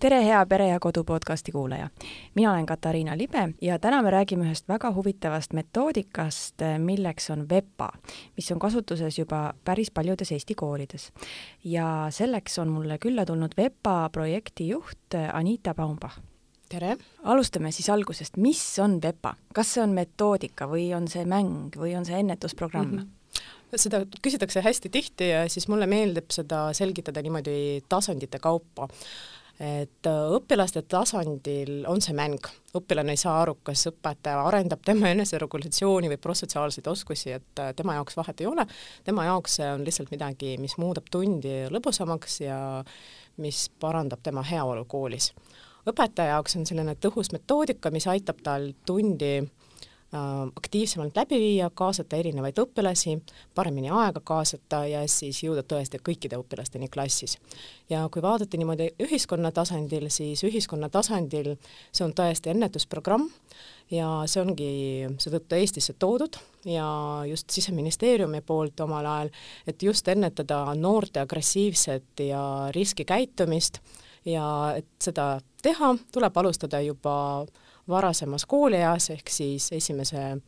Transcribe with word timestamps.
tere, 0.00 0.22
hea 0.24 0.46
Pere 0.46 0.68
ja 0.68 0.80
Kodu 0.80 1.04
podcasti 1.04 1.52
kuulaja! 1.52 1.88
mina 2.34 2.52
olen 2.52 2.66
Katariina 2.66 3.18
Libe 3.18 3.48
ja 3.60 3.78
täna 3.78 4.02
me 4.02 4.10
räägime 4.10 4.46
ühest 4.48 4.68
väga 4.68 4.92
huvitavast 4.96 5.52
metoodikast, 5.52 6.64
milleks 6.78 7.28
on 7.30 7.44
VEPA, 7.48 7.90
mis 8.36 8.48
on 8.52 8.58
kasutuses 8.58 9.18
juba 9.18 9.52
päris 9.64 9.90
paljudes 9.90 10.32
Eesti 10.32 10.54
koolides. 10.54 11.12
ja 11.64 12.06
selleks 12.10 12.58
on 12.58 12.68
mulle 12.68 12.98
külla 12.98 13.26
tulnud 13.26 13.52
VEPA 13.56 14.08
projekti 14.12 14.68
juht 14.68 15.14
Anita 15.32 15.74
Baumbach. 15.74 16.16
tere! 16.68 16.96
alustame 17.22 17.70
siis 17.70 17.90
algusest, 17.90 18.36
mis 18.36 18.78
on 18.78 19.02
VEPA, 19.02 19.34
kas 19.54 19.74
see 19.74 19.82
on 19.82 19.90
metoodika 19.90 20.68
või 20.68 20.94
on 20.96 21.08
see 21.08 21.24
mäng 21.24 21.76
või 21.76 21.92
on 21.98 22.08
see 22.08 22.20
ennetusprogramm 22.24 22.90
mm? 22.90 22.98
-hmm 22.98 23.16
seda 23.76 24.00
küsitakse 24.22 24.60
hästi 24.60 24.88
tihti 24.90 25.28
ja 25.28 25.48
siis 25.48 25.68
mulle 25.68 25.86
meeldib 25.86 26.32
seda 26.34 26.72
selgitada 26.74 27.22
niimoodi 27.22 27.84
tasandite 27.88 28.38
kaupa 28.42 28.88
et 29.60 30.08
äh, 30.08 30.20
õpilaste 30.36 30.80
tasandil 30.88 31.84
on 31.88 32.00
see 32.00 32.14
mäng, 32.16 32.46
õpilane 32.76 33.12
ei 33.12 33.20
saa 33.20 33.42
aru, 33.42 33.58
kas 33.66 33.84
õpetaja 33.90 34.40
arendab 34.48 34.80
tema 34.86 35.10
eneseregulatsiooni 35.14 36.08
või 36.12 36.20
prosotsiaalseid 36.22 36.88
oskusi, 36.88 37.34
et 37.36 37.62
äh, 37.62 37.74
tema 37.76 37.98
jaoks 37.98 38.16
vahet 38.16 38.40
ei 38.40 38.48
ole, 38.48 38.64
tema 39.04 39.28
jaoks 39.28 39.58
see 39.60 39.68
on 39.68 39.84
lihtsalt 39.84 40.12
midagi, 40.14 40.56
mis 40.62 40.78
muudab 40.80 41.12
tundi 41.12 41.66
lõbusamaks 41.68 42.40
ja 42.46 42.60
mis 43.40 43.66
parandab 43.80 44.24
tema 44.24 44.42
heaolu 44.46 44.86
koolis. 44.88 45.32
õpetaja 45.88 46.36
jaoks 46.36 46.56
on 46.56 46.68
selline 46.68 46.96
tõhus 46.96 47.32
metoodika, 47.36 47.92
mis 47.92 48.08
aitab 48.08 48.40
tal 48.44 48.72
tundi 48.86 49.34
Äh, 49.40 49.69
aktiivsemalt 50.56 51.16
läbi 51.16 51.38
viia, 51.38 51.68
kaasata 51.74 52.16
erinevaid 52.18 52.58
õpilasi, 52.58 53.12
paremini 53.54 53.92
aega 53.94 54.20
kaasata 54.26 54.82
ja 54.90 55.04
siis 55.08 55.38
jõuda 55.44 55.62
tõesti 55.62 56.00
kõikide 56.02 56.38
õpilasteni 56.40 56.88
klassis. 56.90 57.38
ja 57.90 58.08
kui 58.12 58.22
vaadata 58.22 58.58
niimoodi 58.58 58.90
ühiskonna 59.02 59.52
tasandil, 59.52 60.08
siis 60.10 60.42
ühiskonna 60.44 60.88
tasandil 60.88 61.54
see 61.92 62.04
on 62.04 62.12
tõesti 62.14 62.50
ennetusprogramm 62.50 63.28
ja 63.90 64.08
see 64.26 64.42
ongi 64.42 64.72
seetõttu 65.18 65.54
Eestisse 65.54 65.94
toodud 65.98 66.40
ja 66.64 67.22
just 67.26 67.50
Siseministeeriumi 67.50 68.40
poolt 68.40 68.80
omal 68.80 69.06
ajal, 69.06 69.30
et 69.66 69.82
just 69.82 70.08
ennetada 70.08 70.74
noorte 70.74 71.20
agressiivset 71.20 72.26
ja 72.26 72.42
riskikäitumist 72.74 73.78
ja 74.24 74.74
et 74.76 74.90
seda 74.98 75.40
teha, 75.62 75.94
tuleb 76.12 76.36
alustada 76.36 76.80
juba 76.80 77.46
varasemas 77.90 78.46
koolieas, 78.46 79.10
ehk 79.10 79.28
siis 79.32 79.70
esimese 79.76 80.40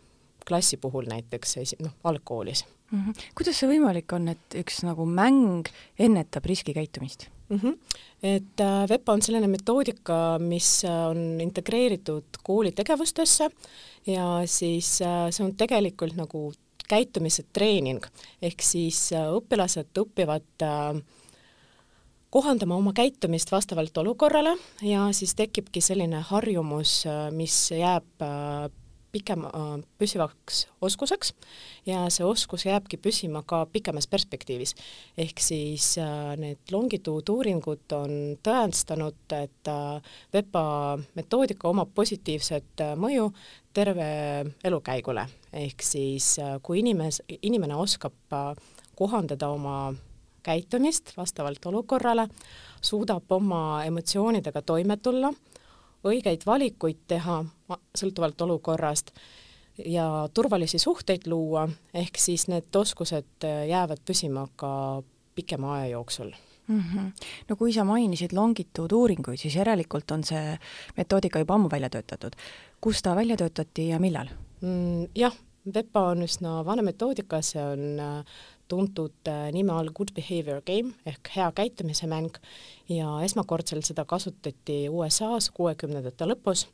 klassi 0.49 0.77
puhul 0.77 1.07
näiteks, 1.11 1.57
noh, 1.83 1.93
algkoolis 2.05 2.65
mm. 2.91 2.99
-hmm. 2.99 3.29
kuidas 3.35 3.61
see 3.61 3.69
võimalik 3.71 4.13
on, 4.17 4.29
et 4.29 4.59
üks 4.59 4.83
nagu 4.87 5.07
mäng 5.07 5.69
ennetab 5.99 6.45
riskikäitumist 6.45 7.29
mm? 7.49 7.59
-hmm. 7.59 7.77
et 8.23 8.61
äh, 8.61 8.89
VEPA 8.89 9.13
on 9.13 9.23
selline 9.23 9.47
metoodika, 9.47 10.39
mis 10.39 10.85
äh, 10.85 11.07
on 11.11 11.41
integreeritud 11.41 12.43
kooli 12.43 12.73
tegevustesse 12.73 13.51
ja 14.07 14.43
siis 14.47 15.03
äh, 15.03 15.31
see 15.31 15.47
on 15.47 15.57
tegelikult 15.57 16.17
nagu 16.17 16.53
käitumise 16.89 17.45
treening, 17.53 18.05
ehk 18.43 18.63
siis 18.63 19.13
äh, 19.17 19.29
õpilased 19.39 19.97
õpivad 19.99 20.67
äh, 20.67 21.03
kohandama 22.33 22.77
oma 22.81 22.93
käitumist 22.97 23.53
vastavalt 23.53 23.99
olukorrale 23.99 24.57
ja 24.83 25.09
siis 25.13 25.35
tekibki 25.37 25.81
selline 25.85 26.23
harjumus, 26.25 27.03
mis 27.37 27.57
jääb 27.77 28.25
äh, 28.25 28.71
pikem, 29.13 29.43
äh, 29.45 29.73
püsivaks 30.01 30.63
oskuseks 30.81 31.35
ja 31.87 32.07
see 32.09 32.25
oskus 32.25 32.65
jääbki 32.65 32.97
püsima 33.05 33.43
ka 33.45 33.67
pikemas 33.73 34.09
perspektiivis. 34.09 34.73
ehk 35.19 35.43
siis 35.45 35.99
äh, 36.01 36.33
need 36.41 36.73
longituuduuringud 36.73 37.93
on 37.99 38.15
tõestanud, 38.49 39.35
et 39.37 39.73
VEPA 40.33 40.65
metoodika 41.15 41.69
omab 41.69 41.93
positiivset 41.95 42.87
mõju 42.97 43.29
terve 43.77 44.07
elukäigule, 44.65 45.27
ehk 45.53 45.85
siis 45.85 46.39
kui 46.63 46.81
inimes-, 46.81 47.21
inimene 47.43 47.77
oskab 47.77 48.17
kohandada 48.97 49.53
oma 49.53 49.93
käitumist 50.43 51.17
vastavalt 51.17 51.67
olukorrale, 51.67 52.29
suudab 52.81 53.33
oma 53.33 53.85
emotsioonidega 53.85 54.63
toime 54.63 54.97
tulla, 54.97 55.33
õigeid 56.05 56.47
valikuid 56.47 57.05
teha 57.09 57.43
sõltuvalt 57.95 58.41
olukorrast 58.43 59.13
ja 59.87 60.29
turvalisi 60.35 60.79
suhteid 60.79 61.27
luua, 61.27 61.69
ehk 61.95 62.19
siis 62.19 62.49
need 62.49 62.75
oskused 62.77 63.47
äh, 63.47 63.67
jäävad 63.69 64.03
püsima 64.05 64.47
ka 64.57 65.03
pikema 65.35 65.75
aja 65.77 65.87
jooksul 65.97 66.33
mm. 66.67 66.81
-hmm. 66.81 67.11
no 67.49 67.57
kui 67.57 67.73
sa 67.73 67.85
mainisid 67.85 68.33
longituuduuringuid, 68.33 69.39
siis 69.39 69.57
järelikult 69.57 70.11
on 70.11 70.25
see 70.25 70.59
metoodika 70.97 71.39
juba 71.39 71.55
ammu 71.55 71.69
välja 71.71 71.91
töötatud. 71.91 72.33
kus 72.81 73.03
ta 73.03 73.17
välja 73.17 73.37
töötati 73.37 73.89
ja 73.89 74.01
millal 74.01 74.29
mm,? 74.61 75.09
jah, 75.15 75.37
VEPA 75.75 76.01
on 76.01 76.23
üsna 76.23 76.65
vana 76.65 76.83
metoodika, 76.83 77.43
see 77.43 77.63
on 77.63 78.01
äh, 78.01 78.25
tuntud 78.73 79.29
äh, 79.29 79.51
nime 79.53 79.75
all 79.77 79.93
Good 79.95 80.15
Behavior 80.17 80.63
Game 80.67 80.95
ehk 81.09 81.33
hea 81.37 81.51
käitumise 81.57 82.09
mäng. 82.11 82.33
Ja 82.89 83.19
esmakordselt 83.25 83.87
seda 83.89 84.05
kasutati 84.09 84.87
USA-s 84.91 85.53
kuuekümnendate 85.55 86.27
lõpus, 86.29 86.67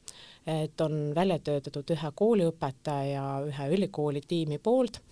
et 0.47 0.81
on 0.81 1.13
välja 1.15 1.39
töötatud 1.39 1.91
ühe 1.95 2.13
kooliõpetaja 2.21 3.11
ja 3.13 3.27
ühe 3.47 3.69
ülikooli 3.77 4.23
tiimi 4.27 4.59
poolt. 4.59 5.03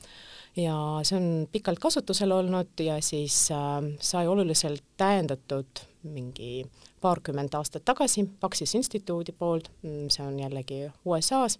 Ja 0.56 0.76
see 1.04 1.18
on 1.18 1.28
pikalt 1.52 1.82
kasutusel 1.82 2.32
olnud 2.32 2.80
ja 2.80 2.96
siis 3.04 3.50
äh, 3.52 3.82
sai 4.00 4.26
oluliselt 4.30 4.84
täiendatud 4.96 5.84
mingi 6.06 6.64
paarkümmend 7.00 7.54
aastat 7.54 7.84
tagasi 7.84 8.24
Paxis 8.40 8.74
instituudi 8.78 9.34
poolt, 9.36 9.68
mm, 9.82 10.08
see 10.12 10.24
on 10.24 10.38
jällegi 10.40 10.80
USA-s, 11.04 11.58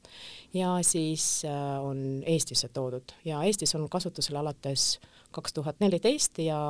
ja 0.55 0.77
siis 0.87 1.45
äh, 1.45 1.85
on 1.85 2.23
Eestisse 2.27 2.69
toodud. 2.73 3.15
Ja 3.25 3.43
Eestis 3.45 3.75
on 3.79 3.89
kasutusel 3.91 4.41
alates 4.41 4.97
kaks 5.35 5.57
tuhat 5.57 5.81
neliteist 5.81 6.39
ja 6.39 6.61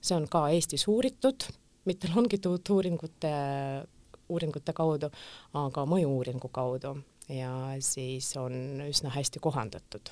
see 0.00 0.16
on 0.16 0.28
ka 0.30 0.46
Eestis 0.54 0.86
uuritud, 0.88 1.48
mitte 1.86 2.10
longituuduuringute, 2.14 3.32
uuringute 4.28 4.74
kaudu, 4.76 5.10
aga 5.54 5.86
mõju-uuringu 5.88 6.50
kaudu 6.52 6.96
ja 7.32 7.50
siis 7.82 8.30
on 8.38 8.82
üsna 8.86 9.10
hästi 9.10 9.42
kohandatud 9.42 10.10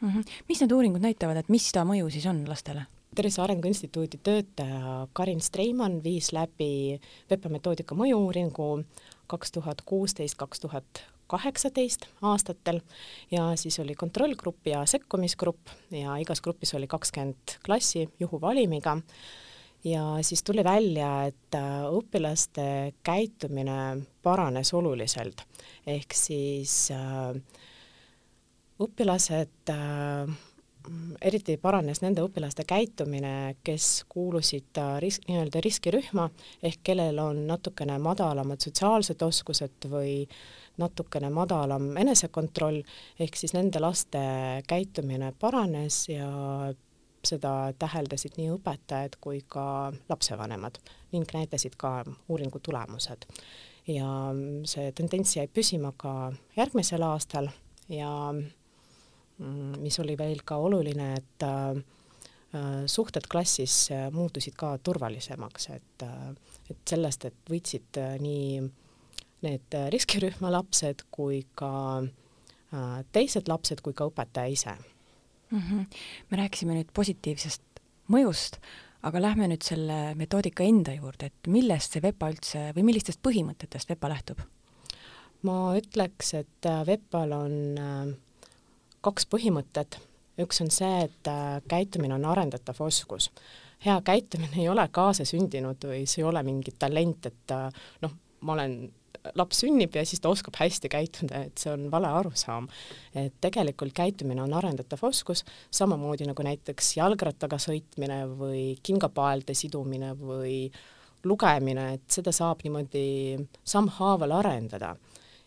mm. 0.00 0.10
-hmm. 0.10 0.24
mis 0.48 0.60
need 0.60 0.72
uuringud 0.72 1.00
näitavad, 1.00 1.36
et 1.36 1.48
mis 1.48 1.72
ta 1.72 1.84
mõju 1.84 2.10
siis 2.10 2.26
on 2.26 2.44
lastele? 2.48 2.86
Tervise 3.14 3.42
Arengu 3.42 3.68
Instituudi 3.68 4.18
töötaja 4.22 5.06
Karin 5.12 5.40
Streimann 5.40 6.02
viis 6.04 6.32
läbi 6.32 7.00
VEPA 7.30 7.48
metoodika 7.48 7.94
mõju-uuringu 7.94 8.84
kaks 9.26 9.52
tuhat 9.52 9.82
kuusteist, 9.86 10.34
kaks 10.36 10.60
tuhat 10.60 11.04
kaheksateist 11.26 12.06
aastatel. 12.22 12.80
Ja 13.30 13.50
siis 13.60 13.78
oli 13.82 13.94
kontrollgrupp 13.94 14.66
ja 14.66 14.84
sekkumisgrupp 14.86 15.72
ja 15.94 16.18
igas 16.22 16.42
grupis 16.44 16.74
oli 16.74 16.86
kakskümmend 16.90 17.58
klassi 17.64 18.08
juhuvalimiga. 18.20 18.98
Ja 19.84 20.04
siis 20.24 20.42
tuli 20.42 20.64
välja, 20.64 21.26
et 21.28 21.56
äh, 21.58 21.82
õpilaste 21.92 22.94
käitumine 23.04 24.06
paranes 24.24 24.72
oluliselt, 24.72 25.42
ehk 25.86 26.16
siis 26.16 26.88
äh, 26.94 27.36
õpilased 28.80 29.74
äh, 29.74 30.32
eriti 31.24 31.56
paranes 31.60 32.00
nende 32.02 32.22
õpilaste 32.24 32.64
käitumine, 32.68 33.56
kes 33.64 34.04
kuulusid 34.08 34.80
risk, 35.02 35.26
nii-öelda 35.28 35.62
riskirühma, 35.64 36.28
ehk 36.62 36.82
kellel 36.86 37.18
on 37.22 37.44
natukene 37.48 37.98
madalamad 38.02 38.62
sotsiaalsed 38.64 39.22
oskused 39.24 39.88
või 39.90 40.24
natukene 40.80 41.30
madalam 41.30 41.92
enesekontroll, 42.00 42.82
ehk 43.20 43.36
siis 43.38 43.54
nende 43.54 43.80
laste 43.82 44.24
käitumine 44.68 45.32
paranes 45.38 46.04
ja 46.10 46.28
seda 47.24 47.72
täheldasid 47.80 48.36
nii 48.36 48.50
õpetajad 48.58 49.16
kui 49.22 49.40
ka 49.48 49.92
lapsevanemad 50.10 50.80
ning 51.14 51.30
näitasid 51.32 51.78
ka 51.80 52.02
uuringu 52.28 52.60
tulemused. 52.60 53.24
ja 53.86 54.08
see 54.64 54.92
tendents 54.96 55.34
jäi 55.36 55.44
püsima 55.48 55.90
ka 55.96 56.32
järgmisel 56.56 57.02
aastal 57.04 57.50
ja 57.92 58.10
mis 59.38 59.98
oli 60.00 60.16
veel 60.18 60.42
ka 60.46 60.56
oluline, 60.62 61.10
et 61.18 61.46
äh, 61.46 62.84
suhted 62.86 63.26
klassis 63.30 63.90
äh, 63.90 64.06
muutusid 64.14 64.54
ka 64.58 64.76
turvalisemaks, 64.78 65.68
et, 65.74 66.06
äh, 66.06 66.30
et 66.70 66.78
sellest, 66.88 67.24
et 67.24 67.50
võitsid 67.50 68.00
nii 68.22 68.62
need 69.44 69.76
riskirühma 69.92 70.48
lapsed 70.54 71.02
kui 71.12 71.42
ka 71.58 72.00
teised 73.12 73.50
lapsed 73.50 73.82
kui 73.84 73.92
ka 73.92 74.06
õpetaja 74.08 74.50
ise 74.50 74.72
mm. 74.72 75.58
-hmm. 75.60 75.84
me 76.30 76.38
rääkisime 76.40 76.74
nüüd 76.78 76.88
positiivsest 76.96 77.62
mõjust, 78.08 78.56
aga 79.02 79.20
lähme 79.20 79.50
nüüd 79.52 79.62
selle 79.62 80.14
metoodika 80.16 80.64
enda 80.64 80.94
juurde, 80.96 81.26
et 81.26 81.46
millest 81.52 81.92
see 81.92 82.02
VEPA 82.02 82.30
üldse 82.32 82.64
või 82.76 82.86
millistest 82.88 83.20
põhimõtetest 83.20 83.92
VEPA 83.92 84.08
lähtub? 84.08 84.40
ma 85.42 85.76
ütleks, 85.76 86.34
et 86.40 86.70
VEPA-l 86.86 87.32
on 87.36 87.54
kaks 89.04 89.28
põhimõtet, 89.30 89.98
üks 90.40 90.60
on 90.64 90.72
see, 90.74 91.04
et 91.06 91.30
äh, 91.30 91.60
käitumine 91.70 92.16
on 92.16 92.26
arendatav 92.32 92.80
oskus. 92.84 93.30
hea 93.84 94.00
käitumine 94.00 94.62
ei 94.62 94.68
ole 94.68 94.86
kaasasündinud 94.88 95.84
või 95.84 96.04
see 96.08 96.22
ei 96.22 96.28
ole 96.28 96.42
mingi 96.42 96.72
talent, 96.78 97.26
et 97.26 97.52
äh, 97.52 97.82
noh, 98.02 98.14
ma 98.40 98.56
olen 98.56 98.78
laps 99.38 99.62
sünnib 99.62 99.94
ja 99.96 100.04
siis 100.06 100.20
ta 100.20 100.28
oskab 100.28 100.56
hästi 100.58 100.90
käituda, 100.92 101.44
et 101.48 101.60
see 101.60 101.72
on 101.72 101.86
vale 101.92 102.08
arusaam. 102.12 102.68
et 103.14 103.34
tegelikult 103.40 103.94
käitumine 103.96 104.42
on 104.42 104.52
arendatav 104.52 105.04
oskus, 105.08 105.44
samamoodi 105.70 106.28
nagu 106.28 106.44
näiteks 106.44 106.96
jalgrattaga 106.98 107.58
sõitmine 107.58 108.24
või 108.38 108.64
kingapaelde 108.82 109.54
sidumine 109.54 110.12
või 110.18 110.68
lugemine, 111.24 111.94
et 111.94 112.04
seda 112.12 112.32
saab 112.36 112.60
niimoodi 112.64 113.38
sammhaaval 113.64 114.36
arendada 114.42 114.94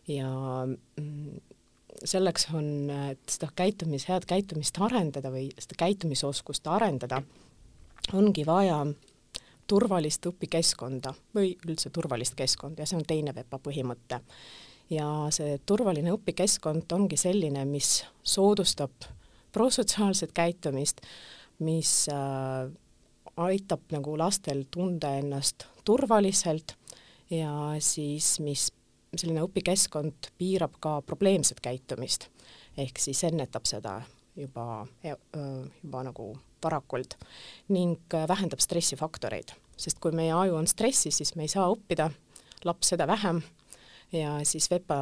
ja 0.09 0.31
mm, 0.65 1.37
selleks 2.05 2.47
on, 2.53 2.89
et 3.11 3.23
seda 3.31 3.49
käitumis, 3.55 4.07
head 4.09 4.27
käitumist 4.29 4.77
arendada 4.81 5.31
või 5.33 5.49
seda 5.57 5.77
käitumisoskust 5.79 6.67
arendada, 6.69 7.21
ongi 8.13 8.45
vaja 8.47 8.83
turvalist 9.67 10.25
õpikeskkonda 10.29 11.13
või 11.35 11.51
üldse 11.67 11.91
turvalist 11.93 12.37
keskkonda 12.39 12.83
ja 12.83 12.89
see 12.89 12.99
on 12.99 13.07
teine 13.07 13.33
VEPA 13.35 13.59
põhimõte. 13.59 14.21
ja 14.89 15.07
see 15.35 15.57
turvaline 15.65 16.13
õpikeskkond 16.15 16.93
ongi 16.95 17.17
selline, 17.19 17.65
mis 17.65 18.05
soodustab 18.23 18.91
prosotsiaalset 19.51 20.31
käitumist, 20.31 21.01
mis 21.59 22.07
äh, 22.13 22.69
aitab 23.37 23.81
nagu 23.91 24.15
lastel 24.17 24.63
tunda 24.71 25.11
ennast 25.17 25.65
turvaliselt 25.83 26.75
ja 27.29 27.51
siis, 27.83 28.37
mis 28.39 28.69
selline 29.19 29.43
õpikeskkond 29.45 30.31
piirab 30.37 30.77
ka 30.83 30.99
probleemset 31.05 31.61
käitumist, 31.63 32.29
ehk 32.77 32.99
siis 33.01 33.23
ennetab 33.27 33.65
seda 33.69 33.99
juba, 34.37 34.85
juba 35.03 36.03
nagu 36.07 36.31
varakult 36.63 37.17
ning 37.73 38.17
vähendab 38.29 38.61
stressifaktoreid, 38.63 39.53
sest 39.77 40.01
kui 40.03 40.15
meie 40.15 40.33
aju 40.33 40.57
on 40.59 40.67
stressis, 40.69 41.19
siis 41.19 41.35
me 41.35 41.45
ei 41.45 41.51
saa 41.51 41.67
õppida, 41.73 42.09
laps 42.65 42.93
seda 42.93 43.07
vähem 43.09 43.43
ja 44.11 44.39
siis 44.43 44.71
VEPA 44.71 44.95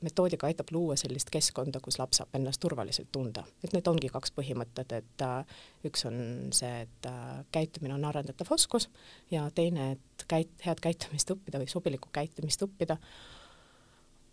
metoodika 0.00 0.46
aitab 0.46 0.66
luua 0.72 0.96
sellist 0.96 1.30
keskkonda, 1.30 1.80
kus 1.82 1.98
laps 1.98 2.20
saab 2.20 2.34
ennast 2.34 2.60
turvaliselt 2.60 3.10
tunda. 3.12 3.44
et 3.64 3.72
need 3.72 3.86
ongi 3.86 4.10
kaks 4.12 4.32
põhimõtet, 4.34 4.92
et 4.98 5.24
äh, 5.24 5.58
üks 5.86 6.04
on 6.08 6.18
see, 6.54 6.82
et 6.86 7.06
äh, 7.06 7.44
käitumine 7.54 7.94
on 7.94 8.04
arendatav 8.04 8.50
oskus 8.54 8.88
ja 9.30 9.48
teine, 9.54 9.92
et 9.92 10.26
käit-, 10.30 10.58
head 10.66 10.82
käitumist 10.82 11.30
õppida 11.34 11.62
või 11.62 11.70
sobilikku 11.70 12.10
käitumist 12.12 12.62
õppida, 12.66 12.98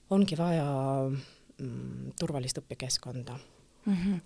ongi 0.09 0.37
vaja 0.37 0.65
mm, 1.09 2.11
turvalist 2.19 2.57
õpikeskkonda 2.61 3.37
mm. 3.85 3.93
-hmm. 3.93 4.19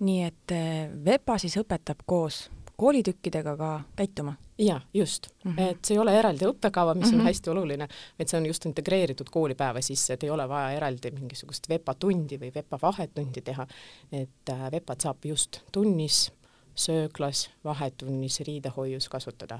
nii 0.00 0.22
et 0.24 0.52
äh, 0.52 0.90
VEPA 1.04 1.38
siis 1.38 1.56
õpetab 1.56 2.04
koos 2.06 2.50
koolitükkidega 2.76 3.56
ka 3.56 3.80
käituma? 3.96 4.34
jaa, 4.58 4.80
just 4.94 5.26
mm. 5.44 5.52
-hmm. 5.52 5.70
et 5.70 5.84
see 5.84 5.94
ei 5.94 5.98
ole 5.98 6.18
eraldi 6.18 6.44
õppekava, 6.44 6.94
mis 6.94 7.04
mm 7.04 7.10
-hmm. 7.10 7.14
on 7.14 7.18
mhm. 7.18 7.26
hästi 7.26 7.50
oluline, 7.50 7.88
vaid 8.18 8.28
see 8.28 8.40
on 8.40 8.46
just 8.46 8.66
integreeritud 8.66 9.30
koolipäeva 9.30 9.80
sisse, 9.80 10.12
et 10.12 10.22
ei 10.22 10.30
ole 10.30 10.48
vaja 10.48 10.70
eraldi 10.70 11.10
mingisugust 11.10 11.68
VEPA 11.68 11.94
tundi 11.94 12.38
või 12.38 12.54
VEPA 12.54 12.78
vahetundi 12.82 13.40
teha, 13.40 13.66
et 14.12 14.50
äh, 14.50 14.70
VEPA-t 14.72 15.00
saab 15.00 15.24
just 15.24 15.60
tunnis, 15.72 16.32
sööklas, 16.74 17.50
vahetunnis, 17.64 18.40
riidehoius 18.40 19.08
kasutada, 19.08 19.58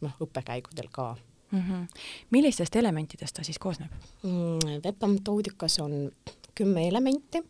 noh, 0.00 0.12
õppekäigudel 0.20 0.88
ka 0.90 1.16
mm. 1.52 1.60
-hmm. 1.60 1.86
millistest 2.30 2.76
elementidest 2.76 3.36
ta 3.36 3.44
siis 3.44 3.58
koosneb 3.58 3.92
mm,? 4.22 4.82
VEPA 4.84 5.06
metoodikas 5.06 5.78
on 5.80 6.10
kümme 6.54 6.88
elementi 6.88 7.44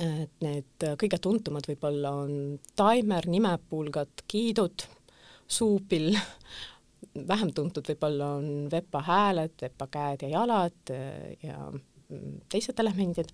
et 0.00 0.44
need 0.44 0.86
kõige 1.00 1.18
tuntumad 1.20 1.66
võib-olla 1.68 2.14
on 2.24 2.34
taimer, 2.76 3.26
nimepulgad, 3.28 4.24
kiidud, 4.28 4.86
suupill, 5.46 6.16
vähem 7.32 7.52
tuntud 7.52 7.88
võib-olla 7.88 8.34
on 8.38 8.68
vepa 8.72 9.02
hääled, 9.04 9.56
vepa 9.60 9.88
käed 9.92 10.26
ja 10.26 10.32
jalad 10.38 10.94
ja 11.42 11.58
teised 12.52 12.80
elemendid, 12.80 13.30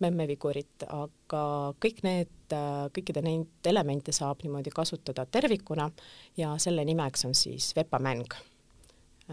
memmevigurid, 0.00 0.86
aga 0.88 1.42
kõik 1.80 2.00
need, 2.06 2.54
kõikide 2.96 3.20
neid 3.24 3.68
elemente 3.68 4.12
saab 4.16 4.40
niimoodi 4.44 4.72
kasutada 4.74 5.26
tervikuna 5.26 5.90
ja 6.36 6.54
selle 6.58 6.84
nimeks 6.88 7.28
on 7.28 7.36
siis 7.36 7.72
vepamäng 7.76 8.32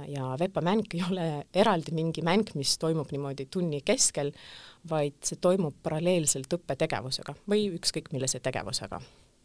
ja 0.07 0.35
vepamäng 0.39 0.85
ei 0.93 1.03
ole 1.09 1.27
eraldi 1.53 1.91
mingi 1.95 2.23
mäng, 2.25 2.53
mis 2.55 2.77
toimub 2.79 3.11
niimoodi 3.11 3.47
tunni 3.51 3.81
keskel, 3.85 4.31
vaid 4.89 5.19
see 5.25 5.39
toimub 5.41 5.75
paralleelselt 5.83 6.53
õppetegevusega 6.57 7.35
või 7.49 7.67
ükskõik 7.75 8.11
millise 8.15 8.39
tegevusega 8.39 9.01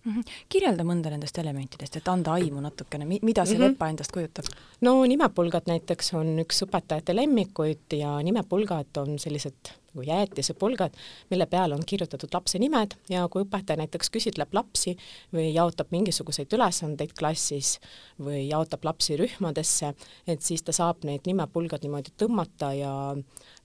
mm. 0.06 0.12
-hmm. 0.12 0.42
kirjelda 0.48 0.84
mõnda 0.86 1.10
nendest 1.12 1.38
elementidest, 1.38 1.96
et 1.96 2.08
anda 2.08 2.36
aimu 2.38 2.60
natukene, 2.64 3.04
mida 3.06 3.44
see 3.44 3.58
mm 3.58 3.64
-hmm. 3.64 3.74
VEPA 3.74 3.88
endast 3.88 4.12
kujutab? 4.12 4.44
no 4.80 5.04
nimepulgad 5.04 5.66
näiteks 5.66 6.14
on 6.14 6.38
üks 6.44 6.62
õpetajate 6.66 7.16
lemmikuid 7.16 7.98
ja 7.98 8.18
nimepulgad 8.22 9.02
on 9.02 9.18
sellised 9.18 9.74
nagu 9.96 10.02
jäätisepulgad, 10.02 10.92
mille 11.30 11.46
peale 11.46 11.74
on 11.74 11.82
kirjutatud 11.86 12.28
lapse 12.34 12.58
nimed 12.58 12.94
ja 13.08 13.28
kui 13.28 13.42
õpetaja 13.42 13.76
näiteks 13.80 14.10
küsitleb 14.10 14.52
lapsi 14.52 14.96
või 15.32 15.54
jaotab 15.54 15.86
mingisuguseid 15.90 16.52
ülesandeid 16.52 17.12
klassis 17.18 17.78
või 18.20 18.48
jaotab 18.48 18.84
lapsi 18.84 19.16
rühmadesse, 19.16 19.94
et 20.26 20.42
siis 20.42 20.62
ta 20.62 20.72
saab 20.72 21.04
neid 21.04 21.20
nimepulgad 21.26 21.82
niimoodi 21.82 22.12
tõmmata 22.18 22.72
ja 22.76 23.16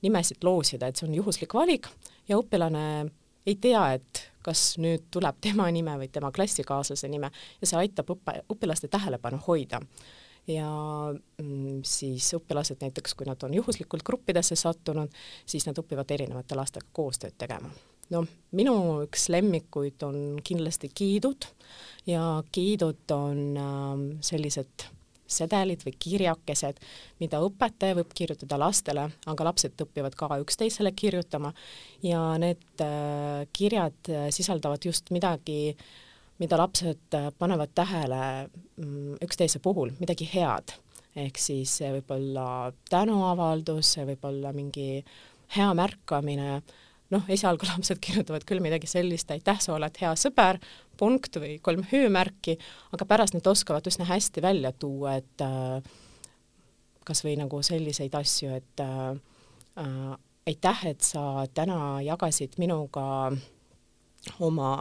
nimesid 0.01 0.43
loosida, 0.43 0.87
et 0.87 0.95
see 0.95 1.07
on 1.09 1.15
juhuslik 1.15 1.53
valik 1.53 1.87
ja 2.27 2.37
õpilane 2.37 3.11
ei 3.45 3.55
tea, 3.55 3.93
et 3.93 4.30
kas 4.45 4.75
nüüd 4.81 5.07
tuleb 5.13 5.39
tema 5.43 5.67
nime 5.73 5.97
või 6.01 6.09
tema 6.13 6.31
klassikaaslase 6.35 7.09
nime 7.11 7.31
ja 7.61 7.69
see 7.69 7.79
aitab 7.79 8.11
õppe, 8.15 8.41
õpilaste 8.51 8.89
tähelepanu 8.91 9.41
hoida. 9.47 9.81
ja 10.47 10.69
mm, 11.41 11.81
siis 11.85 12.31
õpilased 12.33 12.81
näiteks, 12.81 13.13
kui 13.15 13.27
nad 13.29 13.43
on 13.45 13.53
juhuslikult 13.53 14.03
gruppidesse 14.03 14.55
sattunud, 14.55 15.11
siis 15.45 15.67
nad 15.67 15.77
õpivad 15.77 16.11
erinevate 16.11 16.57
lastega 16.57 16.87
koostööd 16.91 17.37
tegema. 17.37 17.69
noh, 18.11 18.27
minu 18.51 18.77
üks 19.05 19.29
lemmikuid 19.29 20.03
on 20.03 20.39
kindlasti 20.43 20.89
giidud 20.95 21.47
ja 22.05 22.41
giidud 22.51 23.13
on 23.15 23.45
äh, 23.57 24.07
sellised 24.21 24.89
sedelid 25.33 25.83
või 25.85 25.93
kirjakesed, 26.01 26.79
mida 27.21 27.41
õpetaja 27.43 27.97
võib 27.97 28.13
kirjutada 28.17 28.59
lastele, 28.61 29.07
aga 29.31 29.47
lapsed 29.47 29.81
õpivad 29.85 30.15
ka 30.17 30.29
üksteisele 30.43 30.93
kirjutama 30.97 31.53
ja 32.05 32.21
need 32.41 32.83
äh, 32.83 33.47
kirjad 33.53 34.11
äh, 34.11 34.29
sisaldavad 34.33 34.85
just 34.85 35.11
midagi, 35.15 35.75
mida 36.41 36.59
lapsed 36.59 37.17
äh, 37.17 37.31
panevad 37.37 37.73
tähele 37.77 38.21
mm, 38.77 39.17
üksteise 39.25 39.61
puhul, 39.63 39.95
midagi 40.01 40.29
head. 40.33 40.77
ehk 41.15 41.35
siis 41.37 41.73
see 41.81 41.89
võib 41.91 42.11
olla 42.15 42.71
tänuavaldus, 42.89 43.97
see 43.97 44.05
võib 44.07 44.23
olla 44.29 44.53
mingi 44.55 45.03
hea 45.57 45.73
märkamine 45.75 46.61
noh, 47.11 47.27
esialgu 47.31 47.67
lapsed 47.71 47.99
kirjutavad 48.03 48.45
küll 48.47 48.63
midagi 48.63 48.89
sellist, 48.89 49.31
aitäh, 49.33 49.59
sa 49.61 49.75
oled 49.75 50.01
hea 50.01 50.13
sõber, 50.19 50.61
punkt 51.01 51.37
või 51.41 51.57
kolm 51.63 51.85
hüüumärki, 51.89 52.57
aga 52.93 53.07
pärast 53.09 53.35
nad 53.37 53.47
oskavad 53.49 53.87
üsna 53.89 54.05
hästi 54.09 54.43
välja 54.43 54.71
tuua, 54.71 55.17
et 55.21 55.45
äh, 55.45 55.81
kas 57.07 57.23
või 57.25 57.37
nagu 57.39 57.61
selliseid 57.65 58.15
asju, 58.17 58.51
et 58.61 58.83
äh, 58.85 59.07
äh, 59.81 60.11
aitäh, 60.51 60.83
et 60.93 61.05
sa 61.05 61.45
täna 61.53 62.01
jagasid 62.05 62.59
minuga 62.61 63.05
oma 64.39 64.73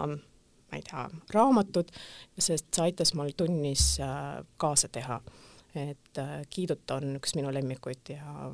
ma 0.71 0.79
ei 0.79 0.85
tea, 0.87 1.09
raamatud, 1.35 1.89
sest 2.39 2.69
see 2.71 2.85
aitas 2.85 3.11
mul 3.19 3.33
tunnis 3.37 3.97
kaasa 4.61 4.89
teha. 4.93 5.17
et 5.75 6.21
Kiidut 6.50 6.91
on 6.95 7.17
üks 7.19 7.35
minu 7.35 7.50
lemmikuid 7.55 8.12
ja 8.15 8.53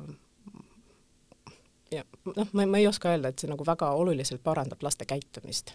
ja 1.91 2.03
noh, 2.35 2.47
ma, 2.53 2.65
ma 2.65 2.81
ei 2.81 2.87
oska 2.87 3.11
öelda, 3.13 3.31
et 3.31 3.41
see 3.41 3.49
nagu 3.51 3.65
väga 3.65 3.89
oluliselt 3.99 4.43
parandab 4.43 4.83
laste 4.85 5.05
käitumist. 5.07 5.73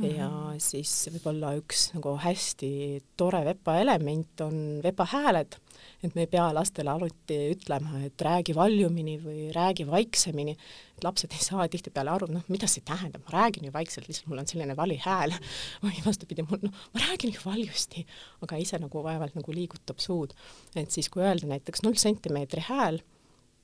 -hmm. 0.00 0.16
ja 0.18 0.60
siis 0.62 0.92
võib-olla 1.12 1.54
üks 1.58 1.90
nagu 1.94 2.14
hästi 2.20 2.70
tore 3.16 3.42
VEPA 3.44 3.76
element 3.80 4.40
on 4.44 4.56
VEPA 4.84 5.06
hääled, 5.12 5.56
et 6.02 6.14
me 6.14 6.24
ei 6.24 6.30
pea 6.30 6.46
lastele 6.54 6.90
alati 6.90 7.38
ütlema, 7.54 8.00
et 8.06 8.22
räägi 8.22 8.54
valjumini 8.56 9.18
või 9.20 9.50
räägi 9.52 9.86
vaiksemini, 9.86 10.56
et 10.96 11.04
lapsed 11.04 11.32
ei 11.32 11.44
saa 11.44 11.68
tihtipeale 11.68 12.10
aru, 12.10 12.30
noh, 12.32 12.44
mida 12.48 12.68
see 12.70 12.84
tähendab, 12.86 13.22
ma 13.26 13.36
räägin 13.38 13.68
ju 13.68 13.72
vaikselt, 13.72 14.08
lihtsalt 14.08 14.28
mul 14.32 14.42
on 14.42 14.48
selline 14.50 14.76
vali 14.76 14.96
hääl 15.04 15.34
või 15.84 16.00
vastupidi, 16.06 16.46
mul 16.48 16.64
noh, 16.64 16.74
ma 16.94 17.04
räägin 17.06 17.34
ju 17.34 17.44
valjusti, 17.44 18.06
aga 18.42 18.56
ise 18.56 18.80
nagu 18.80 19.04
vaevalt 19.04 19.36
nagu 19.38 19.52
liigutab 19.52 20.00
suud. 20.00 20.34
et 20.74 20.90
siis, 20.90 21.08
kui 21.08 21.22
öelda 21.22 21.46
näiteks 21.46 21.82
null 21.82 22.00
sentimeetri 22.00 22.64
hääl, 22.68 23.00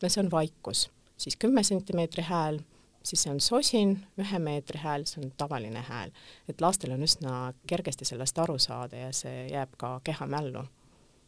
no 0.03 0.09
see 0.09 0.23
on 0.23 0.31
vaikus. 0.31 0.91
Siis 1.17 1.37
kümme 1.41 1.63
sentimeetri 1.65 2.23
hääl, 2.29 2.61
siis 3.07 3.23
see 3.23 3.33
on 3.33 3.41
sosin, 3.41 3.97
ühe 4.19 4.39
meetri 4.43 4.81
hääl, 4.83 5.07
see 5.09 5.23
on 5.23 5.31
tavaline 5.39 5.83
hääl. 5.89 6.11
et 6.49 6.61
lastel 6.61 6.93
on 6.97 7.07
üsna 7.07 7.53
kergesti 7.67 8.05
sellest 8.05 8.39
aru 8.39 8.59
saada 8.59 9.07
ja 9.07 9.13
see 9.13 9.47
jääb 9.53 9.77
ka 9.79 10.01
kehamällu 10.05 10.67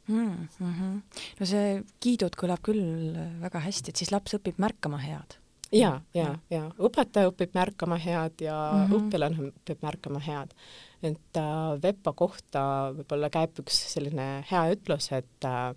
mm. 0.08 0.48
-hmm. 0.60 1.00
no 1.40 1.46
see 1.46 1.82
kiidud 2.00 2.36
kõlab 2.38 2.62
küll 2.64 3.12
väga 3.42 3.62
hästi, 3.66 3.92
et 3.92 4.00
siis 4.00 4.12
laps 4.14 4.34
õpib 4.38 4.58
märkama 4.58 4.98
head. 5.02 5.38
ja, 5.72 6.00
ja, 6.14 6.34
ja 6.50 6.64
õpetaja 6.78 7.30
õpib 7.32 7.54
märkama 7.54 7.98
head 8.00 8.40
ja 8.40 8.56
mm 8.72 8.84
-hmm. 8.84 8.98
õpilane 8.98 9.50
õpib 9.52 9.82
märkama 9.84 10.20
head. 10.24 10.54
et 11.02 11.36
äh, 11.36 11.82
VEPA 11.82 12.12
kohta 12.12 12.62
võib-olla 12.96 13.30
käib 13.30 13.58
üks 13.62 13.80
selline 13.94 14.44
hea 14.50 14.64
ütlus, 14.74 15.12
et 15.12 15.44
äh, 15.44 15.74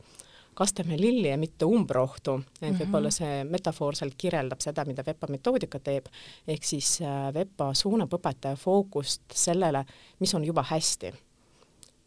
kastame 0.61 0.97
lilli 0.99 1.29
ja 1.31 1.39
mitte 1.41 1.65
umbrohtu, 1.65 2.37
et 2.39 2.61
mm 2.61 2.67
-hmm. 2.67 2.83
võib-olla 2.83 3.11
see 3.13 3.41
metafoor 3.49 3.97
seal 3.97 4.13
kirjeldab 4.17 4.61
seda, 4.61 4.85
mida 4.85 5.03
VEPA 5.05 5.29
metoodika 5.29 5.79
teeb, 5.79 6.07
ehk 6.47 6.63
siis 6.67 6.99
äh, 7.01 7.33
VEPA 7.33 7.73
suunab 7.73 8.13
õpetaja 8.13 8.59
fookust 8.59 9.21
sellele, 9.33 9.85
mis 10.19 10.35
on 10.35 10.45
juba 10.45 10.63
hästi. 10.69 11.13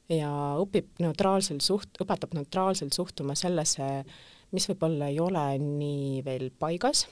ja 0.08 0.30
õpib 0.61 1.00
neutraalselt 1.00 1.62
suht-, 1.64 2.00
õpetab 2.02 2.34
neutraalselt 2.37 2.92
suhtuma 2.92 3.34
sellesse, 3.34 4.04
mis 4.52 4.68
võib-olla 4.68 5.08
ei 5.08 5.20
ole 5.20 5.44
nii 5.58 6.25
veel 6.25 6.50
paigas 6.58 7.06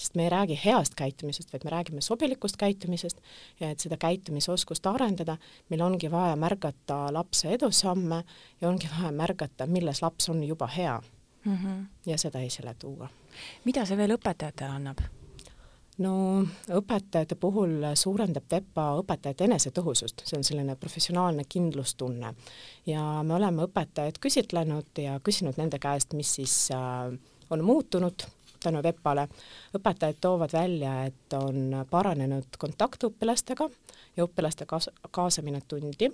sest 0.00 0.16
me 0.16 0.24
ei 0.24 0.32
räägi 0.32 0.56
heast 0.64 0.96
käitumisest, 0.96 1.52
vaid 1.52 1.64
me 1.64 1.70
räägime 1.70 2.00
sobilikust 2.00 2.56
käitumisest 2.56 3.20
ja 3.60 3.70
et 3.70 3.80
seda 3.80 3.98
käitumisoskust 4.00 4.86
arendada, 4.86 5.36
meil 5.68 5.84
ongi 5.84 6.10
vaja 6.10 6.36
märgata 6.40 7.02
lapse 7.12 7.52
edusamme 7.52 8.24
ja 8.60 8.68
ongi 8.68 8.88
vaja 8.96 9.12
märgata, 9.12 9.66
milles 9.66 10.02
laps 10.02 10.28
on 10.32 10.44
juba 10.44 10.66
hea 10.66 11.00
mm. 11.44 11.56
-hmm. 11.56 11.86
ja 12.06 12.18
seda 12.18 12.40
esile 12.40 12.74
tuua. 12.74 13.08
mida 13.64 13.84
see 13.86 13.96
veel 13.96 14.16
õpetajatele 14.16 14.70
annab? 14.70 14.98
no 15.98 16.12
õpetajate 16.80 17.36
puhul 17.40 17.84
suurendab 17.94 18.44
VEPA 18.50 18.86
õpetajate 19.02 19.44
enesetõhusust, 19.44 20.22
see 20.24 20.38
on 20.38 20.44
selline 20.44 20.76
professionaalne 20.76 21.44
kindlustunne 21.48 22.34
ja 22.86 23.22
me 23.22 23.34
oleme 23.34 23.68
õpetajaid 23.68 24.18
küsitlenud 24.20 25.02
ja 25.02 25.20
küsinud 25.20 25.60
nende 25.60 25.78
käest, 25.78 26.12
mis 26.12 26.34
siis 26.34 26.70
äh, 26.70 27.12
on 27.50 27.64
muutunud 27.64 28.24
tänu 28.62 28.82
VEPA-le. 28.82 29.28
õpetajad 29.78 30.20
toovad 30.20 30.52
välja, 30.52 31.04
et 31.04 31.32
on 31.36 31.84
paranenud 31.90 32.58
kontakt 32.58 33.04
õpilastega 33.04 33.68
ja 34.16 34.24
õpilaste 34.24 34.66
kaas-, 34.66 34.90
kaasamine 35.10 35.60
tundi 35.68 36.10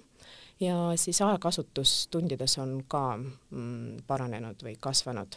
ja 0.60 0.76
siis 0.96 1.22
ajakasutus 1.22 2.08
tundides 2.10 2.58
on 2.58 2.82
ka 2.88 3.16
mm, 3.16 4.06
paranenud 4.06 4.62
või 4.62 4.76
kasvanud. 4.80 5.36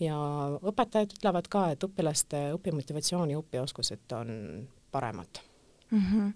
ja 0.00 0.16
õpetajad 0.62 1.16
ütlevad 1.18 1.48
ka, 1.48 1.68
et 1.72 1.84
õpilaste 1.84 2.50
õpimotivatsioon 2.56 3.30
ja 3.30 3.38
õpioskused 3.38 4.12
on 4.12 4.66
paremad 4.92 5.42
mm. 5.90 6.00
-hmm 6.00 6.32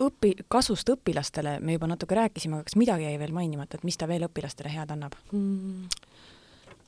õpi-, 0.00 0.36
kasust 0.48 0.88
õpilastele 0.88 1.58
me 1.60 1.76
juba 1.76 1.86
natuke 1.90 2.14
rääkisime, 2.14 2.56
aga 2.56 2.68
kas 2.68 2.76
midagi 2.80 3.04
jäi 3.04 3.18
veel 3.18 3.34
mainimata, 3.36 3.76
et 3.76 3.84
mis 3.84 3.98
ta 4.00 4.08
veel 4.08 4.24
õpilastele 4.28 4.72
head 4.72 4.90
annab 4.90 5.16
mm.? 5.32 5.88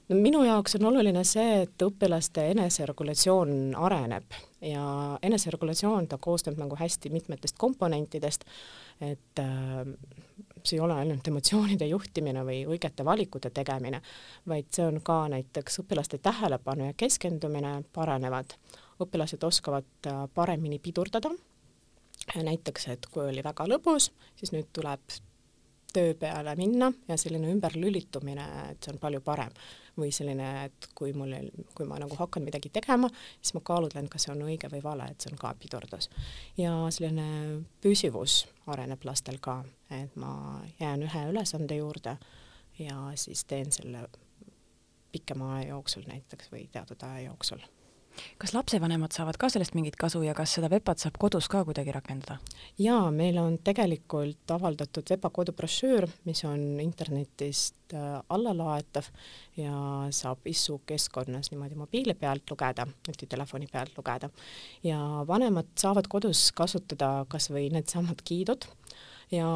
No 0.09 0.17
minu 0.17 0.43
jaoks 0.45 0.77
on 0.79 0.87
oluline 0.91 1.25
see, 1.25 1.63
et 1.67 1.85
õpilaste 1.85 2.45
eneseregulatsioon 2.53 3.75
areneb 3.79 4.37
ja 4.67 4.85
eneseregulatsioon, 5.23 6.09
ta 6.09 6.19
koosneb 6.23 6.59
nagu 6.61 6.77
hästi 6.79 7.11
mitmetest 7.11 7.59
komponentidest, 7.59 8.45
et 9.01 9.43
äh, 9.43 9.83
see 10.63 10.77
ei 10.79 10.83
ole 10.85 10.97
ainult 11.03 11.29
emotsioonide 11.29 11.89
juhtimine 11.91 12.45
või 12.47 12.63
õigete 12.71 13.05
valikute 13.05 13.51
tegemine, 13.51 14.03
vaid 14.49 14.71
see 14.75 14.87
on 14.87 15.01
ka 15.05 15.25
näiteks 15.33 15.83
õpilaste 15.83 16.21
tähelepanu 16.23 16.91
ja 16.91 16.99
keskendumine 16.99 17.81
paranevad, 17.95 18.55
õpilased 19.03 19.43
oskavad 19.47 20.11
äh, 20.11 20.25
paremini 20.35 20.79
pidurdada, 20.83 21.33
näiteks 22.37 22.89
et 22.95 23.07
kui 23.11 23.27
oli 23.27 23.43
väga 23.45 23.67
lõbus, 23.67 24.13
siis 24.39 24.55
nüüd 24.55 24.71
tuleb 24.73 25.03
töö 25.93 26.15
peale 26.19 26.55
minna 26.57 26.93
ja 27.09 27.17
selline 27.21 27.51
ümberlülitumine, 27.53 28.47
et 28.71 28.85
see 28.85 28.95
on 28.95 29.01
palju 29.03 29.21
parem 29.25 29.55
või 29.99 30.13
selline, 30.15 30.49
et 30.67 30.89
kui 30.97 31.13
mul, 31.17 31.35
kui 31.77 31.87
ma 31.89 31.99
nagu 32.01 32.17
hakkan 32.17 32.45
midagi 32.47 32.71
tegema, 32.73 33.11
siis 33.41 33.53
ma 33.57 33.61
kaalutlen, 33.65 34.09
kas 34.13 34.27
see 34.27 34.33
on 34.33 34.45
õige 34.47 34.71
või 34.73 34.81
vale, 34.85 35.11
et 35.13 35.21
see 35.21 35.33
on 35.33 35.41
ka 35.41 35.53
pidurdus. 35.61 36.09
ja 36.57 36.73
selline 36.91 37.27
püsivus 37.85 38.47
areneb 38.73 39.05
lastel 39.05 39.39
ka, 39.41 39.61
et 39.91 40.17
ma 40.17 40.63
jään 40.81 41.05
ühe 41.09 41.27
ülesande 41.33 41.77
juurde 41.77 42.17
ja 42.79 42.97
siis 43.15 43.45
teen 43.45 43.73
selle 43.73 44.07
pikema 45.13 45.57
aja 45.57 45.69
jooksul 45.75 46.09
näiteks 46.09 46.53
või 46.53 46.69
teatud 46.73 47.03
aja 47.05 47.29
jooksul 47.29 47.61
kas 48.41 48.55
lapsevanemad 48.55 49.15
saavad 49.15 49.39
ka 49.41 49.49
sellest 49.53 49.77
mingit 49.77 49.97
kasu 50.01 50.23
ja 50.25 50.35
kas 50.37 50.55
seda 50.57 50.71
VEPA-t 50.73 51.05
saab 51.05 51.19
kodus 51.23 51.49
ka 51.53 51.65
kuidagi 51.69 51.95
rakendada? 51.95 52.39
jaa, 52.81 53.11
meil 53.15 53.39
on 53.43 53.59
tegelikult 53.65 54.55
avaldatud 54.57 55.09
VEPA 55.15 55.31
kodubrošüür, 55.39 56.09
mis 56.29 56.45
on 56.49 56.81
internetist 56.83 57.95
äh, 57.97 58.19
allalaetav 58.33 59.09
ja 59.61 59.77
saab 60.15 60.47
ISSU 60.49 60.81
keskkonnas 60.87 61.53
niimoodi 61.53 61.79
mobiili 61.79 62.15
pealt 62.19 62.51
lugeda, 62.51 62.87
nutitelefoni 63.09 63.71
pealt 63.73 63.97
lugeda. 63.99 64.31
ja 64.83 65.01
vanemad 65.29 65.73
saavad 65.79 66.09
kodus 66.13 66.51
kasutada 66.57 67.25
kas 67.29 67.51
või 67.53 67.69
needsamad 67.73 68.25
giidud, 68.29 68.69
ja 69.33 69.49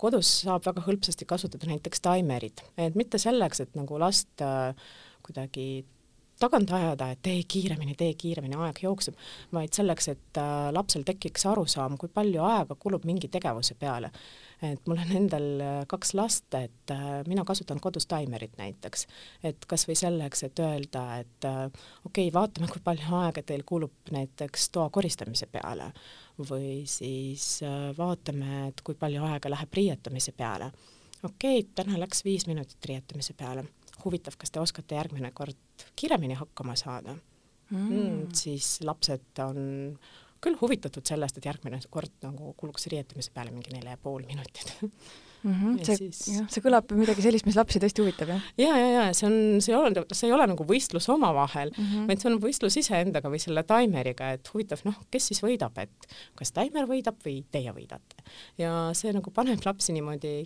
kodus 0.00 0.30
saab 0.44 0.66
väga 0.66 0.84
hõlpsasti 0.84 1.26
kasutada 1.28 1.68
näiteks 1.70 2.02
taimerit, 2.04 2.64
et 2.76 2.96
mitte 2.98 3.20
selleks, 3.20 3.64
et 3.64 3.74
nagu 3.78 3.98
last 4.00 4.44
äh, 4.44 4.74
kuidagi 5.24 5.84
tagant 6.40 6.70
ajada, 6.74 7.10
et 7.12 7.20
tee 7.22 7.42
kiiremini, 7.48 7.94
tee 7.98 8.14
kiiremini, 8.18 8.56
aeg 8.66 8.80
jookseb, 8.84 9.16
vaid 9.54 9.74
selleks, 9.76 10.08
et 10.12 10.40
äh, 10.40 10.70
lapsel 10.74 11.04
tekiks 11.06 11.46
arusaam, 11.50 11.98
kui 12.00 12.10
palju 12.12 12.42
aega 12.44 12.76
kulub 12.80 13.06
mingi 13.08 13.30
tegevuse 13.32 13.76
peale. 13.78 14.10
et 14.64 14.86
mul 14.88 15.00
on 15.02 15.10
endal 15.18 15.46
äh, 15.60 15.78
kaks 15.90 16.14
last, 16.14 16.46
et 16.56 16.90
äh, 16.90 17.20
mina 17.28 17.44
kasutan 17.44 17.80
kodus 17.80 18.06
taimerit 18.06 18.56
näiteks, 18.58 19.06
et 19.44 19.66
kas 19.68 19.86
või 19.88 19.96
selleks, 19.98 20.42
et 20.46 20.62
öelda, 20.62 21.04
et 21.20 21.46
okei 21.46 22.28
okay,, 22.28 22.32
vaatame, 22.34 22.70
kui 22.72 22.82
palju 22.84 23.14
aega 23.20 23.42
teil 23.42 23.64
kulub 23.66 24.14
näiteks 24.14 24.70
toa 24.74 24.88
koristamise 24.90 25.46
peale 25.52 25.90
või 26.38 26.82
siis 26.90 27.60
vaatame, 27.98 28.68
et 28.68 28.80
kui 28.82 28.96
palju 28.98 29.22
aega 29.28 29.52
läheb 29.52 29.80
riietamise 29.80 30.32
peale. 30.32 30.72
okei 31.22 31.60
okay,, 31.60 31.70
täna 31.74 32.00
läks 32.00 32.24
viis 32.24 32.48
minutit 32.50 32.90
riietamise 32.90 33.36
peale 33.38 33.66
huvitav, 34.04 34.36
kas 34.38 34.50
te 34.50 34.60
oskate 34.60 34.98
järgmine 34.98 35.30
kord 35.34 35.58
kiiremini 35.96 36.38
hakkama 36.38 36.76
saada 36.78 37.14
mm. 37.14 37.88
Mm,, 37.88 38.20
siis 38.36 38.78
lapsed 38.86 39.42
on 39.44 39.98
küll 40.44 40.58
huvitatud 40.60 41.06
sellest, 41.08 41.38
et 41.38 41.46
järgmine 41.48 41.80
kord 41.92 42.12
nagu 42.24 42.52
kuluks 42.60 42.88
riietamise 42.92 43.32
peale 43.34 43.52
mingi 43.54 43.72
neli 43.72 43.92
ja 43.92 44.00
pool 44.00 44.26
minutit 44.28 44.74
mm. 45.44 45.54
-hmm. 45.54 45.84
see 45.86 45.96
siis..., 46.00 46.20
jah, 46.34 46.48
see 46.52 46.64
kõlab 46.64 46.92
midagi 46.96 47.24
sellist, 47.24 47.46
mis 47.48 47.56
lapsi 47.58 47.80
tõesti 47.82 48.04
huvitab, 48.04 48.32
jah? 48.34 48.50
ja, 48.60 48.74
ja, 48.80 48.90
ja 48.96 49.06
see 49.16 49.28
on, 49.28 49.38
see 49.64 49.72
ei 49.74 49.78
ole, 49.78 50.04
see 50.12 50.28
ei 50.28 50.34
ole 50.36 50.48
nagu 50.50 50.66
võistlus 50.68 51.08
omavahel 51.12 51.72
mm, 51.72 51.86
-hmm. 51.86 52.10
vaid 52.10 52.22
see 52.22 52.30
on 52.32 52.38
võistlus 52.42 52.78
iseendaga 52.80 53.32
või 53.32 53.40
selle 53.42 53.64
taimeriga, 53.68 54.34
et 54.36 54.52
huvitav, 54.52 54.84
noh, 54.88 55.00
kes 55.14 55.30
siis 55.32 55.42
võidab, 55.44 55.78
et 55.82 56.10
kas 56.38 56.52
taimer 56.56 56.88
võidab 56.90 57.20
või 57.24 57.40
teie 57.50 57.72
võidate. 57.72 58.20
ja 58.60 58.90
see 58.96 59.12
nagu 59.16 59.32
paneb 59.34 59.64
lapsi 59.64 59.96
niimoodi 59.96 60.36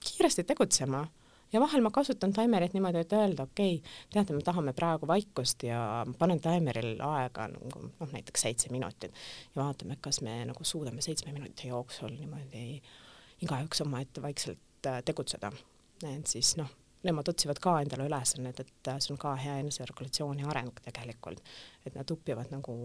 kiiresti 0.00 0.46
tegutsema 0.48 1.04
ja 1.52 1.60
vahel 1.60 1.82
ma 1.82 1.90
kasutan 1.90 2.32
taimerit 2.32 2.74
niimoodi, 2.74 3.02
et 3.04 3.12
öelda, 3.12 3.46
okei 3.48 3.76
okay,, 3.76 3.92
teate, 4.12 4.34
me 4.36 4.42
tahame 4.46 4.72
praegu 4.76 5.08
vaikust 5.10 5.62
ja 5.66 6.06
panen 6.18 6.40
taimeril 6.40 7.00
aega 7.04 7.48
nagu 7.52 7.86
noh, 7.88 8.12
näiteks 8.12 8.46
seitse 8.46 8.72
minutit 8.72 9.14
ja 9.54 9.62
vaatame, 9.62 9.98
kas 10.00 10.20
me 10.26 10.40
nagu 10.48 10.64
suudame 10.64 11.02
seitsme 11.02 11.32
minuti 11.36 11.68
jooksul 11.68 12.12
niimoodi 12.16 12.82
igaüks 13.46 13.82
omaette 13.86 14.22
vaikselt 14.22 14.86
äh, 14.86 15.02
tegutseda. 15.04 15.52
et 16.08 16.26
siis 16.26 16.54
noh, 16.56 16.70
nemad 17.02 17.28
otsivad 17.28 17.58
ka 17.62 17.80
endale 17.80 18.06
ülesannet, 18.08 18.60
et 18.60 18.92
äh, 18.92 19.00
see 19.00 19.14
on 19.14 19.20
ka 19.20 19.34
hea 19.40 19.58
eneseregulatsiooni 19.64 20.46
areng 20.48 20.82
tegelikult, 20.84 21.42
et 21.86 21.96
nad 21.96 22.14
õpivad 22.16 22.52
nagu 22.54 22.76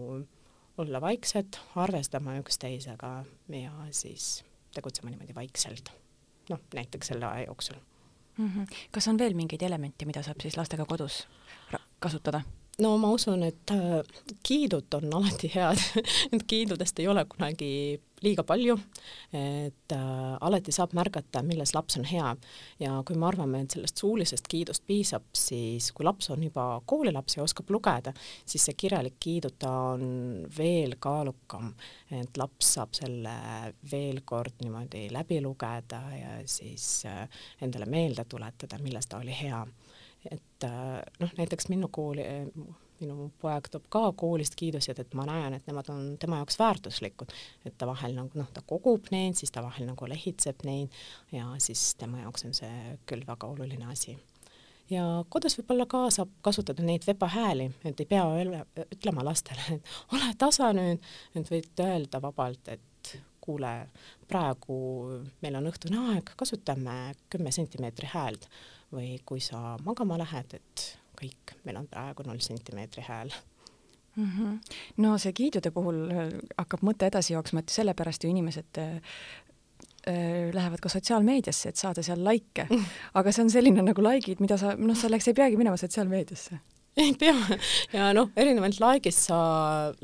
olla 0.76 1.00
vaiksed, 1.00 1.56
arvestama 1.80 2.36
üksteisega 2.42 3.12
ja 3.48 3.74
siis 3.96 4.44
tegutsema 4.74 5.12
niimoodi 5.12 5.34
vaikselt. 5.34 5.92
noh, 6.50 6.60
näiteks 6.74 7.08
selle 7.12 7.26
aja 7.26 7.46
jooksul 7.46 7.78
mm. 8.36 8.48
-hmm. 8.48 8.66
kas 8.90 9.08
on 9.08 9.18
veel 9.18 9.34
mingeid 9.34 9.62
elemente, 9.62 10.04
mida 10.04 10.22
saab 10.22 10.40
siis 10.40 10.56
lastega 10.56 10.84
kodus 10.84 11.26
kasutada? 11.98 12.42
No 12.82 12.96
ma 13.00 13.10
usun, 13.14 13.44
et 13.46 13.72
äh, 13.72 14.00
kiidud 14.44 14.92
on 14.98 15.14
alati 15.20 15.50
head. 15.54 15.80
Et 16.34 16.42
kiidudest 16.46 16.98
ei 17.00 17.08
ole 17.08 17.24
kunagi 17.28 17.70
liiga 18.24 18.42
palju, 18.48 18.74
et 19.36 19.92
äh, 19.92 20.36
alati 20.40 20.72
saab 20.72 20.94
märgata, 20.96 21.42
milles 21.44 21.74
laps 21.76 21.98
on 22.00 22.06
hea. 22.08 22.30
Ja 22.80 22.94
kui 23.06 23.16
me 23.16 23.26
arvame, 23.28 23.60
et 23.62 23.76
sellest 23.76 24.00
suulisest 24.00 24.48
kiidust 24.48 24.86
piisab, 24.88 25.26
siis 25.36 25.90
kui 25.96 26.06
laps 26.06 26.30
on 26.32 26.42
juba 26.42 26.64
koolilaps 26.88 27.36
ja 27.36 27.44
oskab 27.44 27.70
lugeda, 27.72 28.14
siis 28.44 28.64
see 28.66 28.76
kirjalik 28.78 29.18
kiiduta 29.20 29.72
on 29.92 30.06
veel 30.56 30.96
kaalukam, 31.00 31.74
et 32.10 32.40
laps 32.40 32.72
saab 32.78 32.96
selle 32.96 33.36
veel 33.92 34.22
kord 34.24 34.64
niimoodi 34.64 35.06
läbi 35.12 35.42
lugeda 35.44 36.02
ja 36.16 36.38
siis 36.48 37.04
äh, 37.08 37.26
endale 37.60 37.88
meelde 37.88 38.24
tuletada, 38.28 38.80
milles 38.82 39.12
ta 39.12 39.20
oli 39.20 39.36
hea 39.36 39.60
et 40.30 40.66
äh, 40.66 41.00
noh, 41.20 41.32
näiteks 41.38 41.68
minu 41.72 41.88
kooli, 41.92 42.24
minu 43.00 43.30
poeg 43.40 43.68
toob 43.72 43.88
ka 43.92 44.02
koolist 44.18 44.56
kiidused, 44.58 45.00
et 45.02 45.16
ma 45.18 45.26
näen, 45.28 45.56
et 45.56 45.66
nemad 45.68 45.90
on 45.92 46.06
tema 46.20 46.40
jaoks 46.40 46.58
väärtuslikud, 46.60 47.34
et 47.68 47.76
ta 47.78 47.88
vahel 47.88 48.16
nagu 48.16 48.40
noh, 48.40 48.48
ta 48.54 48.62
kogub 48.66 49.10
neid, 49.12 49.36
siis 49.38 49.52
ta 49.52 49.64
vahel 49.64 49.88
nagu 49.88 50.08
lehitseb 50.08 50.64
neid 50.68 50.94
ja 51.34 51.50
siis 51.62 51.94
tema 52.00 52.24
jaoks 52.24 52.48
on 52.48 52.56
see 52.56 52.96
küll 53.08 53.26
väga 53.28 53.52
oluline 53.52 53.88
asi. 53.92 54.16
ja 54.90 55.04
kodus 55.28 55.58
võib-olla 55.58 55.86
ka 55.90 56.06
saab 56.14 56.32
kasutada 56.46 56.84
neid 56.86 57.06
vepa 57.06 57.28
hääli, 57.32 57.70
et 57.84 58.00
ei 58.00 58.08
pea 58.08 58.24
ütlema 58.86 59.24
lastele, 59.26 59.76
et 59.76 59.94
ole 60.14 60.32
tasa 60.38 60.72
nüüd, 60.76 61.02
et 61.34 61.52
võid 61.52 61.84
öelda 61.84 62.22
vabalt, 62.22 62.68
et 62.68 62.95
kuule, 63.46 63.72
praegu 64.28 64.76
meil 65.42 65.58
on 65.58 65.70
õhtune 65.70 66.02
aeg, 66.12 66.34
kasutame 66.38 67.14
kümme 67.32 67.52
sentimeetri 67.54 68.10
häält 68.12 68.48
või 68.94 69.16
kui 69.26 69.42
sa 69.42 69.76
magama 69.84 70.18
lähed, 70.20 70.58
et 70.58 70.86
kõik, 71.18 71.56
meil 71.64 71.80
on 71.80 71.88
praegu 71.90 72.26
null 72.26 72.42
sentimeetri 72.44 73.04
hääl 73.06 73.32
mm. 74.16 74.30
-hmm. 74.30 74.58
no 74.96 75.18
see 75.18 75.32
kiidude 75.32 75.70
puhul 75.70 76.04
äh, 76.10 76.30
hakkab 76.58 76.84
mõte 76.86 77.08
edasi 77.10 77.32
jooksma, 77.32 77.64
et 77.64 77.74
sellepärast 77.74 78.24
ju 78.24 78.30
inimesed 78.30 78.78
äh, 78.78 78.96
äh 80.06 80.54
lähevad 80.54 80.80
ka 80.80 80.88
sotsiaalmeediasse, 80.88 81.68
et 81.68 81.76
saada 81.76 82.02
seal 82.02 82.24
likee 82.24 82.66
mm.. 82.70 82.84
aga 83.14 83.32
see 83.32 83.44
on 83.44 83.50
selline 83.50 83.82
nagu 83.82 84.02
likeid, 84.02 84.40
mida 84.40 84.58
sa, 84.58 84.76
noh, 84.76 84.96
selleks 84.96 85.28
ei 85.28 85.34
peagi 85.34 85.56
minema 85.56 85.76
sotsiaalmeediasse 85.76 86.58
ei 87.02 87.12
pea 87.18 87.36
ja 87.92 88.10
noh, 88.16 88.30
erinevalt 88.36 88.80
like'ist 88.80 89.28
sa 89.28 89.38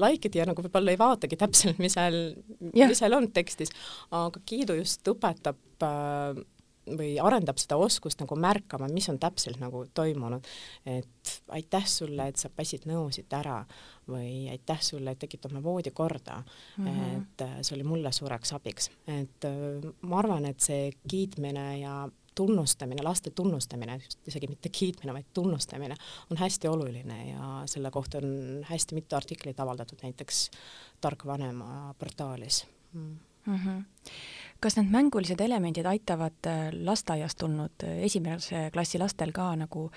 like'id 0.01 0.37
ja 0.37 0.47
nagu 0.49 0.65
võib-olla 0.65 0.93
ei 0.93 1.01
vaatagi 1.01 1.39
täpselt, 1.41 1.81
mis 1.83 1.97
seal, 1.97 2.19
mis 2.61 2.99
seal 2.99 3.17
on 3.17 3.31
tekstis, 3.33 3.73
aga 4.13 4.43
kiidu 4.49 4.77
just 4.81 5.09
õpetab 5.09 5.87
äh, 5.87 6.43
või 6.83 7.15
arendab 7.23 7.61
seda 7.63 7.77
oskust 7.79 8.21
nagu 8.23 8.37
märkama, 8.39 8.89
mis 8.91 9.07
on 9.13 9.19
täpselt 9.23 9.61
nagu 9.63 9.85
toimunud. 9.95 10.47
et 10.87 11.35
aitäh 11.55 11.87
sulle, 11.87 12.27
et 12.29 12.37
sa 12.37 12.51
päsid 12.51 12.87
nõusid 12.91 13.33
ära 13.39 13.61
või 14.09 14.51
aitäh 14.51 14.81
sulle, 14.83 15.15
et 15.15 15.23
tegid 15.23 15.47
oma 15.47 15.63
voodi 15.63 15.91
korda 15.95 16.43
mm. 16.43 16.87
-hmm. 16.87 17.17
et 17.17 17.47
äh, 17.47 17.61
see 17.63 17.77
oli 17.77 17.87
mulle 17.87 18.13
suureks 18.13 18.53
abiks, 18.53 18.91
et 19.07 19.45
äh, 19.45 19.93
ma 20.03 20.19
arvan, 20.19 20.47
et 20.47 20.61
see 20.61 20.91
kiitmine 21.09 21.79
ja 21.81 22.09
tunnustamine, 22.35 23.03
laste 23.03 23.31
tunnustamine, 23.31 23.99
isegi 24.27 24.47
mitte 24.49 24.69
kiitmine, 24.69 25.12
vaid 25.12 25.33
tunnustamine 25.35 25.97
on 26.31 26.37
hästi 26.37 26.69
oluline 26.69 27.19
ja 27.31 27.51
selle 27.67 27.91
kohta 27.91 28.19
on 28.19 28.62
hästi 28.69 28.95
mitu 28.95 29.17
artiklit 29.17 29.61
avaldatud 29.61 29.99
näiteks 30.03 30.51
Tark 31.01 31.27
vanema 31.27 31.95
portaalis 31.99 32.67
mm.. 32.93 33.19
Mm 33.47 33.57
-hmm 33.59 33.83
kas 34.62 34.77
need 34.79 34.91
mängulised 34.95 35.41
elemendid 35.43 35.87
aitavad 35.91 36.47
äh, 36.47 36.69
lasteaiast 36.87 37.39
tulnud 37.43 37.87
äh, 37.87 37.99
esimese 38.07 38.69
klassi 38.75 39.01
lastel 39.03 39.33
ka 39.35 39.51
nagu 39.59 39.89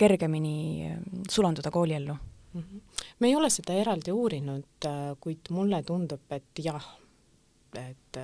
kergemini 0.00 0.56
äh, 0.88 0.98
sulanduda 1.30 1.70
kooliellu 1.70 2.14
mm? 2.14 2.62
-hmm. 2.62 2.80
me 3.18 3.28
ei 3.28 3.36
ole 3.36 3.50
seda 3.50 3.76
eraldi 3.76 4.12
uurinud, 4.12 4.88
kuid 5.20 5.50
mulle 5.50 5.82
tundub, 5.82 6.24
et 6.30 6.64
jah, 6.64 6.86
et 7.80 8.18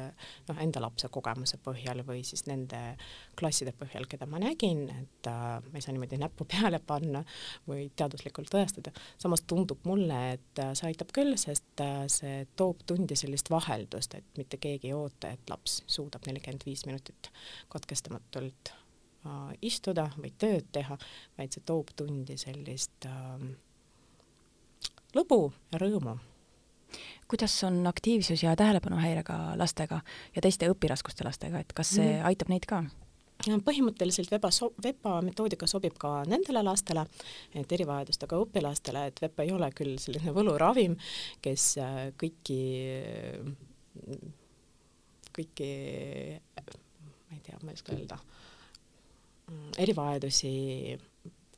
noh, 0.48 0.58
enda 0.62 0.82
lapse 0.82 1.08
kogemuse 1.12 1.58
põhjal 1.64 2.02
või 2.06 2.22
siis 2.26 2.44
nende 2.46 2.78
klasside 3.38 3.72
põhjal, 3.76 4.06
keda 4.10 4.28
ma 4.30 4.40
nägin, 4.42 4.84
et 4.92 5.28
äh, 5.30 5.56
ma 5.64 5.78
ei 5.78 5.84
saa 5.84 5.94
niimoodi 5.94 6.18
näppu 6.20 6.46
peale 6.52 6.80
panna 6.84 7.22
või 7.68 7.88
teaduslikult 7.96 8.50
tõestada, 8.52 8.92
samas 9.20 9.44
tundub 9.48 9.84
mulle, 9.88 10.20
et 10.36 10.62
äh, 10.62 10.72
see 10.78 10.90
aitab 10.90 11.14
küll, 11.16 11.36
sest 11.40 11.84
äh, 11.84 12.04
see 12.12 12.44
toob 12.60 12.84
tundi 12.88 13.18
sellist 13.18 13.50
vaheldust, 13.52 14.16
et 14.18 14.40
mitte 14.40 14.60
keegi 14.62 14.90
ei 14.90 14.96
oota, 14.96 15.32
et 15.34 15.52
laps 15.52 15.80
suudab 15.90 16.28
nelikümmend 16.28 16.66
viis 16.68 16.84
minutit 16.88 17.30
katkestamatult 17.72 18.74
äh, 18.74 19.50
istuda 19.66 20.10
või 20.18 20.34
tööd 20.38 20.70
teha, 20.72 20.98
vaid 21.38 21.56
see 21.56 21.66
toob 21.66 21.94
tundi 21.96 22.38
sellist 22.40 23.08
äh, 23.08 23.48
lõbu 25.16 25.46
ja 25.72 25.80
rõõmu 25.82 26.18
kuidas 27.30 27.54
on 27.64 27.86
aktiivsus 27.86 28.42
ja 28.42 28.56
tähelepanuhäirega 28.56 29.38
lastega 29.56 30.00
ja 30.36 30.42
teiste 30.42 30.70
õpiraskuste 30.72 31.24
lastega, 31.26 31.62
et 31.62 31.72
kas 31.76 31.94
see 31.96 32.16
mm. 32.16 32.26
aitab 32.30 32.52
neid 32.52 32.66
ka? 32.70 32.84
põhimõtteliselt 33.40 34.30
VEPA 34.32 34.50
so-, 34.52 34.72
VEPA 34.82 35.20
metoodika 35.24 35.66
sobib 35.70 35.96
ka 36.00 36.20
nendele 36.28 36.62
lastele, 36.66 37.06
et 37.56 37.72
erivajadustega 37.72 38.36
õpilastele, 38.44 39.06
et 39.08 39.22
VEPA 39.22 39.46
ei 39.46 39.52
ole 39.56 39.70
küll 39.76 39.96
selline 40.02 40.34
võluravim, 40.36 40.96
kes 41.40 41.66
äh, 41.80 42.00
kõiki, 42.20 42.60
kõiki, 45.38 45.70
ma 46.60 47.38
ei 47.38 47.44
tea, 47.46 47.60
ma 47.62 47.72
ei 47.72 47.78
oska 47.78 47.96
öelda, 47.96 48.20
erivajadusi 49.80 50.54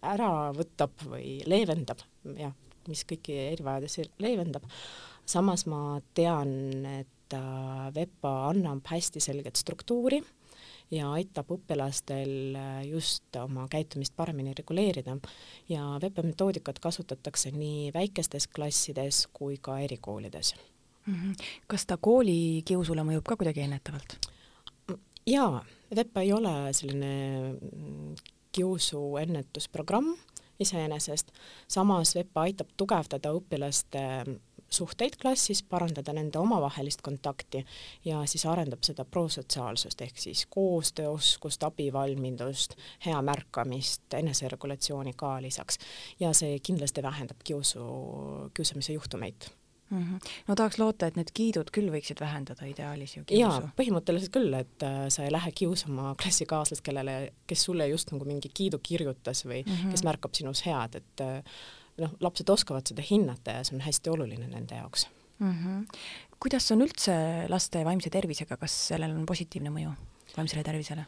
ära 0.02 0.52
võtab 0.54 1.02
või 1.06 1.40
leevendab, 1.46 2.02
jah, 2.38 2.54
mis 2.88 3.04
kõiki 3.06 3.34
erivajadusi 3.52 4.06
leevendab 4.22 4.66
samas 5.32 5.66
ma 5.70 6.00
tean, 6.14 6.52
et 7.00 7.36
äh, 7.36 7.88
VEPA 7.94 8.32
annab 8.50 8.86
hästi 8.90 9.22
selget 9.22 9.56
struktuuri 9.60 10.20
ja 10.92 11.12
aitab 11.16 11.52
õpilastel 11.54 12.56
äh, 12.58 12.82
just 12.88 13.36
oma 13.40 13.66
käitumist 13.72 14.14
paremini 14.16 14.54
reguleerida 14.58 15.16
ja 15.72 15.86
VEPA 16.02 16.24
metoodikat 16.26 16.82
kasutatakse 16.84 17.54
nii 17.54 17.92
väikestes 17.94 18.48
klassides 18.48 19.26
kui 19.32 19.56
ka 19.60 19.78
erikoolides 19.80 20.54
mm. 21.06 21.14
-hmm. 21.14 21.46
kas 21.66 21.86
ta 21.86 21.96
koolikiusule 21.96 23.02
mõjub 23.02 23.24
ka 23.28 23.36
kuidagi 23.36 23.64
ennetavalt? 23.68 24.18
jaa, 25.26 25.64
VEPA 25.96 26.20
ei 26.20 26.32
ole 26.32 26.72
selline 26.72 27.14
mm, 27.52 28.14
kiusuennetusprogramm 28.52 30.14
iseenesest, 30.60 31.32
samas 31.68 32.14
VEPA 32.14 32.46
aitab 32.46 32.68
tugevdada 32.76 33.32
õpilaste 33.32 34.02
suhteid 34.72 35.16
klassis, 35.20 35.62
parandada 35.62 36.14
nende 36.16 36.40
omavahelist 36.40 37.02
kontakti 37.02 37.64
ja 38.04 38.22
siis 38.26 38.46
arendab 38.46 38.82
seda 38.86 39.04
prosotsiaalsust 39.04 40.00
ehk 40.06 40.18
siis 40.18 40.46
koostööoskust, 40.50 41.62
abivalmidust, 41.68 42.76
hea 43.06 43.22
märkamist, 43.22 44.06
eneseregulatsiooni 44.14 45.12
ka 45.16 45.36
lisaks. 45.42 45.78
ja 46.20 46.32
see 46.32 46.58
kindlasti 46.58 47.02
vähendab 47.02 47.42
kiusu, 47.44 47.82
kiusamise 48.54 48.92
juhtumeid 48.92 49.50
mm. 49.92 50.02
-hmm. 50.02 50.30
no 50.48 50.54
tahaks 50.54 50.78
loota, 50.78 51.06
et 51.06 51.16
need 51.16 51.30
kiidud 51.34 51.70
küll 51.76 51.90
võiksid 51.92 52.20
vähendada 52.20 52.66
ideaalis 52.68 53.16
ju 53.16 53.24
kiusu. 53.24 53.40
jaa, 53.40 53.60
põhimõtteliselt 53.78 54.32
küll, 54.34 54.54
et 54.58 54.86
äh, 54.86 55.04
sa 55.12 55.26
ei 55.26 55.32
lähe 55.32 55.52
kiusama 55.52 56.14
klassikaaslast, 56.22 56.84
kellele, 56.86 57.32
kes 57.46 57.68
sulle 57.68 57.88
just 57.88 58.12
nagu 58.12 58.28
mingi 58.28 58.50
kiidu 58.54 58.80
kirjutas 58.82 59.44
või 59.46 59.62
mm 59.66 59.72
-hmm. 59.72 59.90
kes 59.90 60.04
märkab 60.08 60.34
sinus 60.34 60.66
head, 60.66 61.00
et 61.02 61.20
äh, 61.20 61.42
noh, 62.00 62.14
lapsed 62.20 62.48
oskavad 62.48 62.88
seda 62.88 63.04
hinnata 63.04 63.58
ja 63.58 63.64
see 63.66 63.76
on 63.76 63.84
hästi 63.84 64.12
oluline 64.12 64.48
nende 64.48 64.78
jaoks 64.78 65.08
mm. 65.38 65.52
-hmm. 65.52 66.04
kuidas 66.40 66.70
on 66.72 66.84
üldse 66.86 67.16
laste 67.48 67.84
vaimse 67.84 68.10
tervisega, 68.10 68.56
kas 68.56 68.76
sellel 68.92 69.16
on 69.16 69.26
positiivne 69.26 69.70
mõju 69.74 69.96
vaimsele 70.36 70.62
tervisele? 70.62 71.04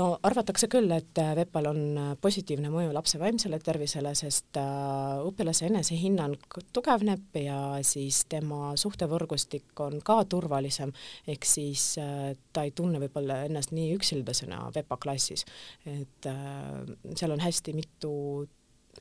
no 0.00 0.06
arvatakse 0.24 0.68
küll, 0.72 0.88
et 0.94 1.18
VEPA-l 1.36 1.68
on 1.68 1.80
positiivne 2.20 2.70
mõju 2.72 2.94
lapse 2.96 3.18
vaimsele 3.20 3.58
tervisele, 3.64 4.14
sest 4.16 4.56
äh, 4.60 5.20
õpilase 5.28 5.66
enesehinnang 5.68 6.56
tugevneb 6.72 7.36
ja 7.36 7.58
siis 7.86 8.22
tema 8.32 8.72
suhtevõrgustik 8.80 9.84
on 9.84 10.00
ka 10.04 10.22
turvalisem, 10.24 10.94
ehk 11.28 11.44
siis 11.48 11.98
äh, 12.00 12.32
ta 12.52 12.64
ei 12.64 12.72
tunne 12.76 13.02
võib-olla 13.02 13.42
ennast 13.48 13.74
nii 13.76 13.92
üksildasena 13.98 14.64
VEPA 14.74 14.96
klassis. 15.02 15.44
et 15.84 16.30
äh, 16.30 16.96
seal 17.14 17.36
on 17.36 17.44
hästi 17.44 17.76
mitu 17.76 18.12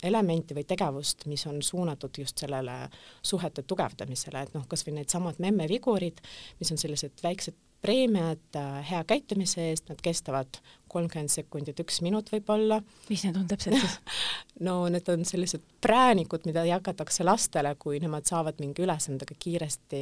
elementi 0.03 0.55
või 0.57 0.63
tegevust, 0.67 1.25
mis 1.31 1.45
on 1.47 1.61
suunatud 1.65 2.17
just 2.17 2.41
sellele 2.41 2.77
suhete 3.21 3.63
tugevdamisele, 3.67 4.45
et 4.45 4.55
noh, 4.55 4.67
kas 4.67 4.85
või 4.87 4.99
needsamad 4.99 5.41
memmevigurid, 5.43 6.21
mis 6.59 6.71
on 6.73 6.81
sellised 6.81 7.23
väiksed 7.23 7.57
preemiad 7.81 8.55
äh, 8.55 8.91
hea 8.91 9.01
käitumise 9.09 9.63
eest, 9.71 9.89
nad 9.89 10.01
kestavad 10.03 10.59
kolmkümmend 10.91 11.31
sekundit, 11.31 11.79
üks 11.81 12.01
minut 12.05 12.29
võib-olla. 12.33 12.81
mis 13.09 13.23
need 13.25 13.37
on 13.39 13.47
täpselt 13.49 13.77
siis 13.79 13.95
no 14.67 14.75
need 14.91 15.07
on 15.09 15.25
sellised 15.25 15.63
präänikud, 15.81 16.45
mida 16.45 16.63
jagatakse 16.67 17.25
lastele, 17.25 17.73
kui 17.81 17.99
nemad 18.03 18.27
saavad 18.29 18.61
mingi 18.61 18.85
ülesandega 18.85 19.37
kiiresti 19.39 20.01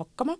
hakkama 0.00 0.36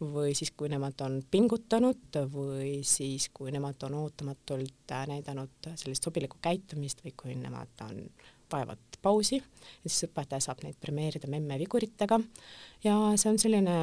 või 0.00 0.34
siis, 0.38 0.50
kui 0.56 0.72
nemad 0.72 1.04
on 1.06 1.20
pingutanud 1.30 2.20
või 2.32 2.80
siis, 2.86 3.28
kui 3.34 3.54
nemad 3.54 3.86
on 3.86 4.00
ootamatult 4.02 4.96
äh, 4.96 5.06
näidanud 5.14 5.72
sellist 5.76 6.08
sobilikku 6.08 6.42
käitumist 6.42 7.04
või 7.06 7.14
kui 7.22 7.38
nemad 7.38 7.86
on 7.86 8.02
vajavad 8.52 8.98
pausi 9.02 9.38
ja 9.40 9.90
siis 9.90 10.08
õpetaja 10.08 10.46
saab 10.46 10.62
neid 10.64 10.78
premeerida 10.80 11.30
memmeviguritega 11.30 12.20
ja 12.84 12.96
see 13.16 13.32
on 13.32 13.40
selline 13.42 13.76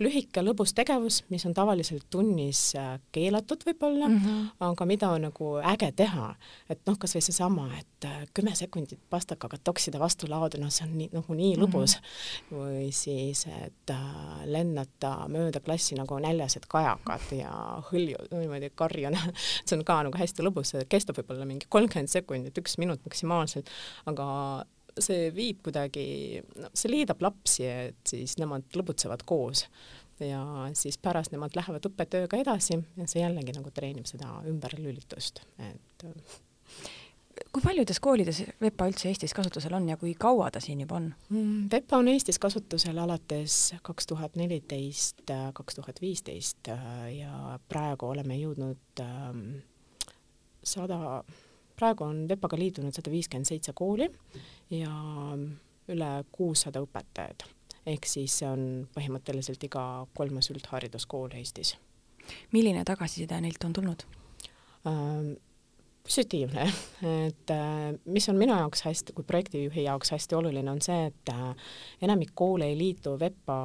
lühike 0.00 0.42
lõbus 0.44 0.72
tegevus, 0.76 1.20
mis 1.30 1.44
on 1.48 1.54
tavaliselt 1.56 2.06
tunnis 2.10 2.60
äh, 2.78 2.94
keelatud 3.12 3.64
võib-olla 3.66 4.08
mm, 4.08 4.18
-hmm. 4.24 4.48
aga 4.70 4.86
mida 4.88 5.10
on 5.14 5.26
nagu 5.28 5.52
äge 5.72 5.90
teha. 5.96 6.34
et 6.68 6.80
noh, 6.86 6.98
kas 6.98 7.14
või 7.16 7.22
seesama, 7.26 7.66
et 7.78 8.08
äh, 8.08 8.24
kümme 8.34 8.54
sekundit 8.54 9.00
pastakaga 9.10 9.58
toksida 9.64 9.98
vastu 10.00 10.28
laodu, 10.30 10.60
noh, 10.60 10.72
see 10.72 10.86
on 10.88 10.96
nii, 10.98 11.10
nagu 11.12 11.34
nii 11.34 11.54
lõbus 11.60 11.96
mm. 11.96 12.02
-hmm. 12.02 12.56
või 12.58 12.92
siis, 12.92 13.46
et 13.46 13.94
äh, 13.94 14.44
lennata 14.44 15.14
mööda 15.28 15.60
klassi 15.60 15.98
nagu 15.98 16.18
näljased 16.18 16.66
kajakad 16.68 17.32
ja 17.36 17.52
hõlju, 17.90 18.26
niimoodi 18.32 18.72
karjuna 18.74 19.20
see 19.66 19.76
on 19.76 19.84
ka 19.84 20.02
nagu 20.08 20.18
hästi 20.18 20.46
lõbus, 20.46 20.74
kestab 20.88 21.20
võib-olla 21.20 21.46
mingi 21.48 21.68
kolmkümmend 21.68 22.08
sekundit, 22.08 22.58
üks 22.58 22.78
minut 22.78 23.04
maksimaalselt, 23.04 23.70
aga 24.06 24.26
see 24.98 25.30
viib 25.34 25.62
kuidagi, 25.66 26.42
no 26.60 26.70
see 26.74 26.92
liidab 26.92 27.22
lapsi, 27.24 27.66
et 27.66 28.14
siis 28.14 28.36
nemad 28.40 28.66
lõbutsevad 28.76 29.24
koos 29.28 29.66
ja 30.20 30.42
siis 30.76 30.98
pärast 31.00 31.32
nemad 31.32 31.54
lähevad 31.56 31.86
õppetööga 31.88 32.40
edasi 32.42 32.76
ja 32.76 33.06
see 33.08 33.22
jällegi 33.22 33.54
nagu 33.56 33.72
treenib 33.74 34.08
seda 34.10 34.40
ümberlülitust, 34.50 35.42
et 35.64 36.06
kui 37.52 37.62
paljudes 37.64 38.00
koolides 38.02 38.42
VEPA 38.60 38.88
üldse 38.90 39.08
Eestis 39.10 39.34
kasutusel 39.36 39.74
on 39.78 39.88
ja 39.88 39.96
kui 40.00 40.12
kaua 40.18 40.50
ta 40.52 40.60
siin 40.62 40.82
juba 40.84 40.98
on? 40.98 41.08
Mm, 41.30 41.68
VEPA 41.72 42.00
on 42.02 42.10
Eestis 42.12 42.38
kasutusel 42.42 42.98
alates 43.00 43.58
kaks 43.86 44.10
tuhat 44.10 44.36
neliteist, 44.40 45.24
kaks 45.56 45.78
tuhat 45.80 46.02
viisteist 46.02 46.72
ja 47.16 47.58
praegu 47.68 48.10
oleme 48.12 48.36
jõudnud 48.40 49.04
ähm, 49.04 49.44
sada, 50.62 51.22
praegu 51.80 52.06
on 52.06 52.24
VEPA-ga 52.28 52.58
liitunud 52.60 52.96
sada 52.96 53.12
viiskümmend 53.12 53.48
seitse 53.48 53.74
kooli 53.76 54.08
ja 54.76 54.94
üle 55.90 56.10
kuussada 56.32 56.82
õpetajat. 56.84 57.46
ehk 57.90 58.06
siis 58.06 58.38
see 58.40 58.48
on 58.48 58.64
põhimõtteliselt 58.94 59.62
iga 59.66 59.84
kolmas 60.14 60.50
üldhariduskool 60.52 61.36
Eestis. 61.40 61.76
milline 62.52 62.84
tagasiside 62.84 63.40
neilt 63.40 63.64
on 63.64 63.78
tulnud 63.78 64.04
ähm,? 64.86 65.38
positiivne, 66.10 66.64
et 67.28 67.50
äh, 67.54 67.92
mis 68.04 68.28
on 68.32 68.38
minu 68.40 68.54
jaoks 68.56 68.82
hästi, 68.86 69.12
kui 69.12 69.24
projektijuhi 69.28 69.84
jaoks 69.84 70.14
hästi 70.14 70.34
oluline, 70.34 70.70
on 70.72 70.80
see, 70.82 71.10
et 71.10 71.32
äh, 71.32 71.50
enamik 72.02 72.32
koole 72.34 72.70
ei 72.70 72.78
liitu 72.78 73.12
VEPA 73.20 73.58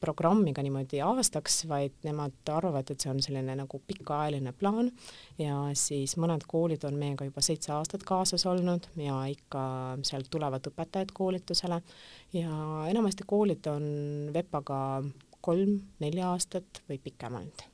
programmiga 0.00 0.62
niimoodi 0.64 1.00
aastaks, 1.04 1.62
vaid 1.70 1.94
nemad 2.06 2.52
arvavad, 2.54 2.90
et 2.90 3.00
see 3.00 3.10
on 3.12 3.22
selline 3.24 3.54
nagu 3.58 3.80
pikaajaline 3.86 4.52
plaan 4.58 4.90
ja 5.40 5.60
siis 5.78 6.16
mõned 6.20 6.46
koolid 6.48 6.84
on 6.88 6.98
meiega 7.00 7.28
juba 7.28 7.44
seitse 7.44 7.72
aastat 7.76 8.04
kaasas 8.08 8.46
olnud 8.48 8.90
ja 9.00 9.20
ikka 9.30 9.62
sealt 10.06 10.30
tulevad 10.30 10.66
õpetajad 10.70 11.14
koolitusele 11.14 11.80
ja 12.36 12.52
enamasti 12.90 13.26
koolid 13.26 13.66
on 13.70 13.88
VEPA-ga 14.34 14.78
kolm-neli 15.44 16.22
aastat 16.24 16.82
või 16.88 17.00
pikemalt 17.02 17.68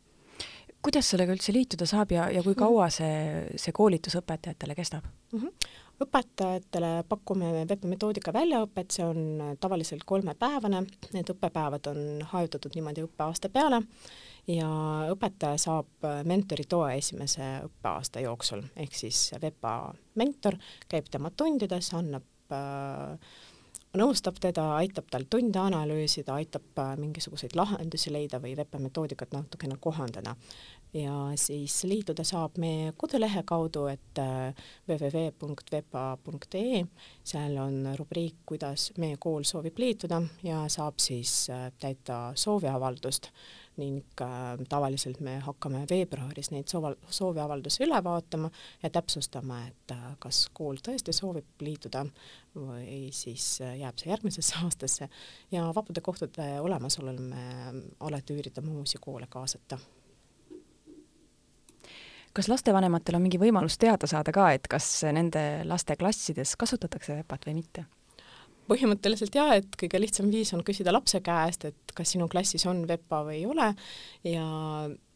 kuidas 0.84 1.08
sellega 1.08 1.32
üldse 1.32 1.52
liituda 1.54 1.86
saab 1.88 2.12
ja, 2.12 2.26
ja 2.32 2.42
kui 2.44 2.56
kaua 2.58 2.90
see, 2.92 3.48
see 3.60 3.72
koolitus 3.76 4.18
õpetajatele 4.20 4.76
kestab 4.76 5.06
mm? 5.06 5.38
-hmm. 5.38 5.70
Õpetajatele 6.02 7.04
pakume 7.08 7.64
VEPA 7.68 7.88
metoodika 7.88 8.32
väljaõpet, 8.34 8.90
see 8.94 9.06
on 9.06 9.56
tavaliselt 9.60 10.04
kolmepäevane, 10.08 10.82
need 11.14 11.32
õppepäevad 11.34 11.88
on 11.92 12.04
hajutatud 12.34 12.74
niimoodi 12.74 13.04
õppeaasta 13.06 13.50
peale 13.54 13.80
ja 14.50 14.68
õpetaja 15.14 15.60
saab 15.60 16.08
mentori 16.26 16.66
toe 16.68 16.96
esimese 16.98 17.46
õppeaasta 17.68 18.24
jooksul, 18.24 18.64
ehk 18.76 18.98
siis 18.98 19.30
VEPA 19.40 19.74
mentor 20.20 20.58
käib 20.90 21.08
tema 21.10 21.30
tundides, 21.30 21.92
annab 21.96 22.52
äh, 22.52 23.34
nõustab 23.98 24.38
teda, 24.42 24.76
aitab 24.80 25.08
tal 25.10 25.24
tunde 25.30 25.58
analüüsida, 25.60 26.34
aitab 26.38 26.78
äh, 26.82 26.94
mingisuguseid 27.00 27.56
lahendusi 27.58 28.12
leida 28.12 28.40
või 28.42 28.56
VEPA 28.58 28.78
metoodikat 28.82 29.34
natukene 29.36 29.76
kohandada. 29.80 30.34
Ja 30.94 31.32
siis 31.40 31.80
liituda 31.90 32.22
saab 32.26 32.58
meie 32.62 32.92
kodulehe 32.96 33.42
kaudu, 33.46 33.86
et 33.90 34.18
äh, 34.22 34.54
www.vepa.ee, 34.88 36.84
seal 37.26 37.58
on 37.58 37.88
rubriik, 37.98 38.36
kuidas 38.46 38.92
meie 39.02 39.16
kool 39.18 39.42
soovib 39.48 39.78
liituda 39.82 40.22
ja 40.46 40.64
saab 40.70 41.02
siis 41.02 41.50
äh, 41.50 41.70
täita 41.82 42.32
sooviavaldust 42.38 43.30
ning 43.80 44.22
äh, 44.22 44.54
tavaliselt 44.68 45.20
me 45.24 45.38
hakkame 45.44 45.84
veebruaris 45.90 46.50
neid 46.54 46.70
soov, 46.70 46.92
sooviavaldusi 47.10 47.84
üle 47.86 47.98
vaatama 48.04 48.50
ja 48.82 48.90
täpsustama, 48.94 49.60
et 49.68 49.96
kas 50.22 50.44
kool 50.52 50.78
tõesti 50.84 51.14
soovib 51.16 51.64
liituda 51.64 52.04
või 52.54 53.10
siis 53.14 53.58
jääb 53.64 53.98
see 53.98 54.12
järgmisesse 54.12 54.60
aastasse 54.64 55.10
ja 55.54 55.66
vabade 55.74 56.04
kohtade 56.04 56.48
olemasolul 56.60 57.20
me 57.20 57.44
alati 58.00 58.38
üritame 58.38 58.74
uusi 58.78 59.02
koole 59.02 59.26
kaasata 59.30 59.78
kas 62.34 62.48
lastevanematel 62.50 63.18
on 63.18 63.22
mingi 63.24 63.38
võimalus 63.38 63.78
teada 63.78 64.08
saada 64.10 64.34
ka, 64.34 64.48
et 64.56 64.66
kas 64.70 64.88
nende 65.14 65.62
laste 65.68 65.96
klassides 65.98 66.56
kasutatakse 66.58 67.20
VEPA-t 67.20 67.46
või 67.48 67.60
mitte? 67.60 67.86
Põhimõtteliselt 68.68 69.34
jaa, 69.36 69.58
et 69.60 69.78
kõige 69.80 70.00
lihtsam 70.00 70.30
viis 70.32 70.52
on 70.56 70.64
küsida 70.66 70.92
lapse 70.94 71.20
käest, 71.24 71.66
et 71.70 71.94
kas 71.94 72.14
sinu 72.14 72.28
klassis 72.32 72.66
on 72.70 72.84
VEPA 72.88 73.24
või 73.26 73.40
ei 73.40 73.48
ole 73.50 73.70
ja 74.28 74.44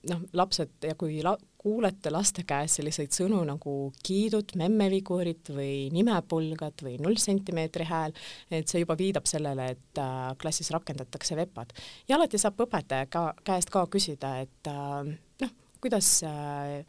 noh, 0.09 0.25
lapsed 0.37 0.87
ja 0.87 0.95
kui 0.99 1.21
la-, 1.25 1.39
kuulete 1.59 2.13
laste 2.15 2.45
käest 2.49 2.79
selliseid 2.79 3.15
sõnu 3.15 3.41
nagu 3.47 3.75
kiidud, 4.07 4.55
memmevigurid 4.61 5.51
või 5.55 5.89
nimepulgad 5.95 6.85
või 6.87 6.97
null 7.03 7.19
sentimeetri 7.21 7.89
hääl, 7.89 8.15
et 8.51 8.71
see 8.71 8.85
juba 8.85 8.97
viidab 8.99 9.29
sellele, 9.29 9.73
et 9.75 10.03
äh, 10.03 10.33
klassis 10.41 10.71
rakendatakse 10.75 11.39
VEPA-d. 11.39 11.87
ja 12.09 12.19
alati 12.19 12.41
saab 12.41 12.63
õpetaja 12.67 13.09
ka 13.11 13.31
käest 13.47 13.73
ka 13.75 13.87
küsida, 13.91 14.37
et 14.45 14.71
äh, 14.71 15.15
noh, 15.45 15.57
kuidas 15.83 16.19
äh, 16.27 16.85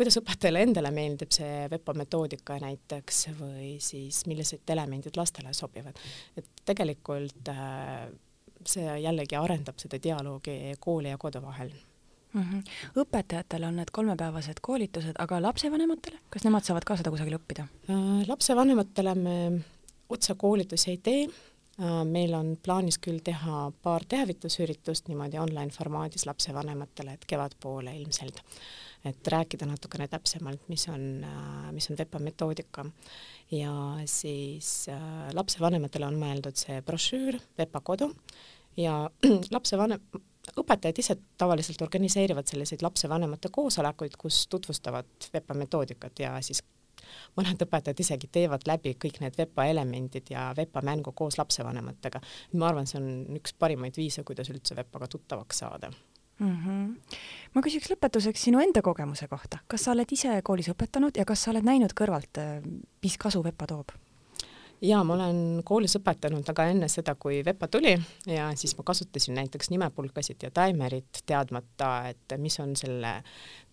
kuidas 0.00 0.16
õpetajale 0.20 0.64
endale 0.64 0.92
meeldib 0.94 1.34
see 1.34 1.66
VEPA 1.70 1.94
metoodika 2.00 2.56
näiteks 2.62 3.20
või 3.38 3.74
siis 3.84 4.22
millised 4.30 4.72
elemendid 4.72 5.18
lastele 5.20 5.52
sobivad. 5.56 5.98
et 6.36 6.48
tegelikult 6.64 7.52
äh, 7.52 8.08
see 8.64 8.96
jällegi 9.04 9.36
arendab 9.36 9.78
seda 9.80 10.00
dialoogi 10.02 10.76
kooli 10.80 11.12
ja 11.12 11.18
kodu 11.18 11.42
vahel 11.42 11.72
mm. 12.32 12.40
-hmm. 12.42 12.62
õpetajatele 13.04 13.66
on 13.66 13.76
need 13.76 13.92
kolmepäevased 13.92 14.60
koolitused, 14.62 15.14
aga 15.18 15.42
lapsevanematele, 15.42 16.18
kas 16.30 16.44
nemad 16.44 16.64
saavad 16.64 16.84
ka 16.84 16.96
seda 16.96 17.10
kusagil 17.10 17.36
õppida 17.38 17.68
äh,? 17.90 18.26
lapsevanematele 18.28 19.14
me 19.14 19.36
otsekoolitusi 20.10 20.90
ei 20.90 20.98
tee 20.98 21.28
Äh, 21.80 22.04
meil 22.04 22.34
on 22.36 22.56
plaanis 22.62 22.98
küll 23.00 23.22
teha 23.24 23.70
paar 23.82 24.04
teavitusüritust 24.08 25.08
niimoodi 25.08 25.38
online 25.40 25.72
formaadis 25.72 26.26
lapsevanematele, 26.28 27.14
et 27.16 27.24
kevadpoole 27.30 27.94
ilmselt, 27.96 28.42
et 29.04 29.28
rääkida 29.32 29.66
natukene 29.68 30.08
täpsemalt, 30.08 30.66
mis 30.68 30.86
on, 30.92 31.04
äh, 31.24 31.68
mis 31.72 31.90
on 31.90 31.98
VEPA 31.98 32.18
metoodika. 32.18 32.84
ja 33.50 33.72
siis 34.04 34.88
äh, 34.88 35.30
lapsevanematele 35.34 36.06
on 36.06 36.18
mõeldud 36.20 36.56
see 36.56 36.82
brošüür 36.86 37.38
VEPA 37.58 37.80
kodu 37.80 38.10
ja 38.76 39.10
lapsevanem, 39.56 40.02
õpetajad 40.60 40.98
ise 40.98 41.16
tavaliselt 41.38 41.82
organiseerivad 41.82 42.46
selliseid 42.46 42.82
lapsevanemate 42.82 43.48
koosolekuid, 43.52 44.18
kus 44.18 44.46
tutvustavad 44.48 45.30
VEPA 45.32 45.56
metoodikat 45.64 46.22
ja 46.26 46.36
siis 46.44 46.62
mõned 47.38 47.62
õpetajad 47.64 48.00
isegi 48.04 48.28
teevad 48.32 48.66
läbi 48.68 48.94
kõik 49.00 49.20
need 49.22 49.36
VEPA 49.38 49.66
elemendid 49.72 50.30
ja 50.30 50.50
VEPA 50.56 50.82
mängu 50.84 51.12
koos 51.16 51.38
lapsevanematega. 51.40 52.20
ma 52.54 52.68
arvan, 52.68 52.86
see 52.86 53.00
on 53.00 53.40
üks 53.40 53.56
parimaid 53.58 53.96
viise, 53.96 54.24
kuidas 54.24 54.50
üldse 54.52 54.76
VEPA-ga 54.76 55.08
tuttavaks 55.08 55.64
saada 55.64 55.90
mm. 56.40 56.56
-hmm. 56.64 57.16
ma 57.54 57.62
küsiks 57.64 57.90
lõpetuseks 57.92 58.48
sinu 58.48 58.60
enda 58.60 58.82
kogemuse 58.82 59.28
kohta, 59.28 59.62
kas 59.66 59.84
sa 59.84 59.94
oled 59.94 60.12
ise 60.12 60.40
koolis 60.44 60.70
õpetanud 60.72 61.16
ja 61.16 61.24
kas 61.24 61.44
sa 61.44 61.54
oled 61.54 61.66
näinud 61.66 61.94
kõrvalt, 61.96 62.40
äh, 62.40 62.62
mis 63.02 63.18
kasu 63.18 63.44
VEPA 63.44 63.66
toob? 63.66 63.94
jaa, 64.80 65.04
ma 65.04 65.14
olen 65.14 65.62
koolis 65.64 65.96
õpetanud, 65.98 66.46
aga 66.48 66.66
enne 66.72 66.88
seda, 66.88 67.14
kui 67.14 67.42
VEPA 67.44 67.68
tuli 67.68 67.94
ja 68.26 68.50
siis 68.56 68.76
ma 68.78 68.84
kasutasin 68.84 69.36
näiteks 69.36 69.70
nimepulkasid 69.70 70.42
ja 70.42 70.50
taimerit, 70.50 71.22
teadmata, 71.26 72.08
et 72.08 72.38
mis 72.38 72.60
on 72.60 72.76
selle 72.76 73.20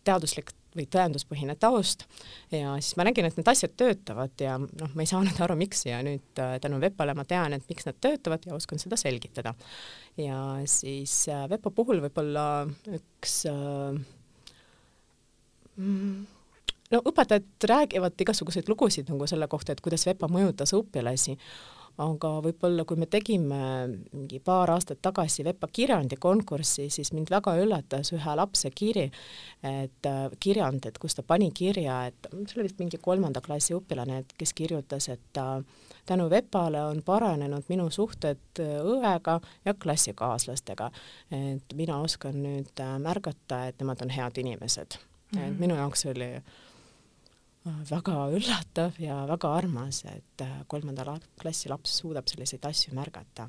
teaduslik 0.03 0.51
või 0.77 0.87
tõenduspõhine 0.93 1.57
taust 1.59 2.05
ja 2.53 2.75
siis 2.79 2.97
ma 2.99 3.07
nägin, 3.07 3.27
et 3.27 3.37
need 3.39 3.49
asjad 3.51 3.73
töötavad 3.79 4.43
ja 4.43 4.57
noh, 4.59 4.93
ma 4.93 5.03
ei 5.03 5.09
saanud 5.09 5.41
aru, 5.43 5.57
miks 5.59 5.85
ja 5.87 5.99
nüüd 6.05 6.41
äh, 6.43 6.57
tänu 6.63 6.79
VEPA-le 6.83 7.17
ma 7.17 7.25
tean, 7.27 7.57
et 7.57 7.65
miks 7.69 7.87
nad 7.89 7.97
töötavad 8.03 8.45
ja 8.47 8.55
oskan 8.57 8.81
seda 8.81 8.99
selgitada. 8.99 9.55
ja 10.17 10.39
siis 10.69 11.19
äh, 11.33 11.45
VEPA 11.49 11.73
puhul 11.75 12.01
võib-olla 12.05 12.47
üks 12.97 13.39
äh, 13.51 13.99
mm, 15.75 16.25
no 16.93 17.01
õpetajad 17.11 17.69
räägivad 17.71 18.25
igasuguseid 18.25 18.69
lugusid 18.71 19.09
nagu 19.11 19.27
selle 19.29 19.47
kohta, 19.51 19.73
et 19.73 19.83
kuidas 19.83 20.05
VEPA 20.07 20.29
mõjutas 20.31 20.73
õpilasi, 20.77 21.37
aga 22.01 22.31
võib-olla 22.45 22.85
kui 22.85 22.99
me 22.99 23.07
tegime 23.09 23.59
mingi 24.11 24.39
paar 24.43 24.69
aastat 24.73 24.99
tagasi 25.01 25.45
VEPA 25.47 25.69
kirjandi 25.73 26.19
konkurssi, 26.21 26.87
siis 26.93 27.09
mind 27.15 27.31
väga 27.33 27.55
üllatas 27.61 28.11
ühe 28.13 28.35
lapse 28.37 28.69
kiri, 28.75 29.07
et 29.65 30.09
äh, 30.09 30.27
kirjand, 30.43 30.85
et 30.85 30.99
kus 31.01 31.17
ta 31.17 31.25
pani 31.25 31.49
kirja, 31.55 32.03
et 32.11 32.29
see 32.29 32.59
oli 32.59 32.67
vist 32.67 32.81
mingi 32.81 33.01
kolmanda 33.01 33.41
klassi 33.45 33.73
õpilane, 33.77 34.21
et 34.21 34.37
kes 34.37 34.53
kirjutas, 34.57 35.09
et 35.13 35.41
äh, 35.41 35.57
tänu 36.07 36.29
VEPA-le 36.29 36.85
on 36.91 37.01
paranenud 37.05 37.65
minu 37.73 37.89
suhted 37.93 38.61
äh, 38.61 38.77
õega 38.85 39.39
ja 39.65 39.73
klassikaaslastega. 39.73 40.91
et 41.33 41.73
mina 41.75 41.97
oskan 42.01 42.37
nüüd 42.43 42.81
märgata, 43.01 43.65
et 43.67 43.81
nemad 43.81 44.01
on 44.05 44.13
head 44.13 44.37
inimesed 44.37 44.97
mm. 44.97 45.39
-hmm. 45.39 45.47
et 45.47 45.59
minu 45.59 45.75
jaoks 45.75 46.05
oli 46.05 46.29
väga 47.89 48.17
üllatav 48.33 48.99
ja 49.01 49.21
väga 49.29 49.53
armas, 49.57 50.03
et 50.09 50.43
äh, 50.43 50.59
kolmanda 50.67 51.17
klassi 51.39 51.69
laps 51.71 51.97
suudab 52.01 52.29
selliseid 52.29 52.65
asju 52.65 52.95
märgata. 52.95 53.47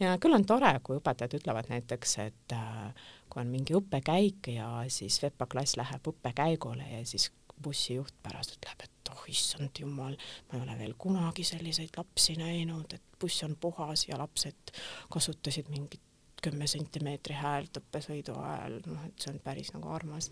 ja 0.00 0.16
küll 0.20 0.36
on 0.36 0.44
tore, 0.44 0.72
kui 0.82 0.98
õpetajad 1.00 1.38
ütlevad 1.40 1.70
näiteks, 1.72 2.18
et 2.24 2.56
äh, 2.56 3.08
kui 3.30 3.42
on 3.42 3.52
mingi 3.52 3.76
õppekäik 3.76 4.52
ja 4.54 4.68
siis 4.88 5.20
VEPA 5.22 5.46
klass 5.46 5.76
läheb 5.76 6.12
õppekäigule 6.12 6.88
ja 6.92 7.04
siis 7.06 7.30
bussijuht 7.62 8.14
pärast 8.22 8.58
ütleb, 8.58 8.84
et 8.84 9.12
oh 9.12 9.24
issand 9.32 9.78
jumal, 9.80 10.16
ma 10.48 10.58
ei 10.58 10.64
ole 10.64 10.78
veel 10.78 10.96
kunagi 10.98 11.44
selliseid 11.46 11.96
lapsi 11.96 12.36
näinud, 12.36 12.92
et 12.92 13.20
buss 13.20 13.44
on 13.46 13.56
puhas 13.60 14.06
ja 14.08 14.18
lapsed 14.20 14.74
kasutasid 15.12 15.70
mingit 15.72 16.05
kümme 16.46 16.68
sentimeetri 16.70 17.36
häält 17.36 17.80
õppesõidu 17.80 18.36
ajal, 18.40 18.78
noh, 18.86 19.06
et 19.08 19.22
see 19.22 19.32
on 19.32 19.40
päris 19.44 19.72
nagu 19.74 19.90
armas. 19.94 20.30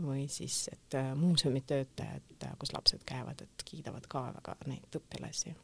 või 0.00 0.26
siis, 0.32 0.62
et 0.72 0.98
äh, 0.98 1.10
muuseumi 1.18 1.62
töötajad, 1.66 2.30
äh, 2.46 2.54
kus 2.58 2.72
lapsed 2.76 3.02
käivad, 3.06 3.42
et 3.42 3.64
kiidavad 3.66 4.06
ka 4.08 4.24
väga 4.38 4.56
neid 4.70 5.00
õpilasi. 5.00 5.54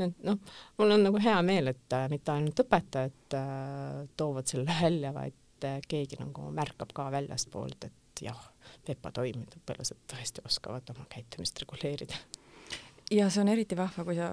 et 0.00 0.24
noh, 0.26 0.38
mul 0.78 0.96
on 0.96 1.06
nagu 1.08 1.20
hea 1.22 1.40
meel, 1.46 1.72
et 1.74 1.98
äh, 1.98 2.08
mitte 2.12 2.32
ainult 2.34 2.64
õpetajad 2.64 3.38
äh, 3.38 4.00
toovad 4.16 4.50
selle 4.50 4.78
välja, 4.82 5.12
vaid 5.14 5.68
äh, 5.68 5.80
keegi 5.88 6.20
nagu 6.22 6.48
märkab 6.54 6.96
ka 6.96 7.10
väljastpoolt, 7.14 7.90
et 7.90 8.24
jah, 8.24 8.40
VEPA 8.88 9.10
toimib, 9.12 9.58
õpilased 9.60 10.06
tõesti 10.10 10.42
oskavad 10.46 10.90
oma 10.94 11.06
käitumist 11.10 11.60
reguleerida 11.62 12.18
ja 13.14 13.30
see 13.30 13.42
on 13.44 13.50
eriti 13.52 13.76
vahva, 13.78 14.04
kui 14.06 14.16
sa, 14.18 14.30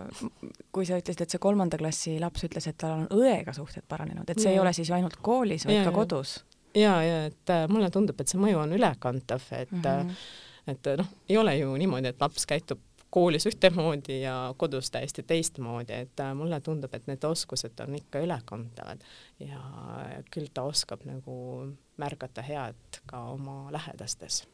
kui 0.73 0.87
sa 0.87 0.99
ütlesid, 0.99 1.25
et 1.25 1.33
see 1.33 1.41
kolmanda 1.41 1.79
klassi 1.81 2.17
laps 2.21 2.45
ütles, 2.47 2.67
et 2.69 2.77
tal 2.81 2.95
on 2.99 3.07
õega 3.15 3.53
suhted 3.55 3.85
paranenud, 3.89 4.29
et 4.29 4.41
see 4.41 4.51
ja. 4.51 4.57
ei 4.57 4.63
ole 4.63 4.73
siis 4.77 4.91
ainult 4.95 5.19
koolis, 5.23 5.65
vaid 5.69 5.81
ja, 5.81 5.87
ka 5.87 5.95
kodus. 5.95 6.37
ja, 6.77 6.95
ja 7.05 7.25
et 7.29 7.53
äh, 7.53 7.65
mulle 7.71 7.91
tundub, 7.93 8.19
et 8.21 8.31
see 8.31 8.41
mõju 8.41 8.63
on 8.63 8.77
ülekantav, 8.77 9.43
et 9.57 9.71
mm, 9.71 9.83
-hmm. 9.83 10.23
et 10.73 10.93
noh, 11.01 11.11
ei 11.29 11.37
ole 11.37 11.57
ju 11.57 11.75
niimoodi, 11.83 12.13
et 12.13 12.23
laps 12.23 12.47
käitub 12.49 12.81
koolis 13.11 13.45
ühtemoodi 13.45 14.21
ja 14.21 14.53
kodus 14.57 14.91
täiesti 14.91 15.23
teistmoodi, 15.27 15.93
et 15.93 16.19
äh, 16.19 16.33
mulle 16.35 16.61
tundub, 16.61 16.93
et 16.93 17.07
need 17.07 17.23
oskused 17.27 17.79
on 17.83 17.95
ikka 17.95 18.23
ülekantavad 18.23 19.03
ja 19.39 19.63
küll 20.31 20.47
ta 20.53 20.63
oskab 20.63 21.03
nagu 21.05 21.67
märgata 21.97 22.41
head 22.41 23.01
ka 23.05 23.25
oma 23.35 23.65
lähedastes 23.71 24.45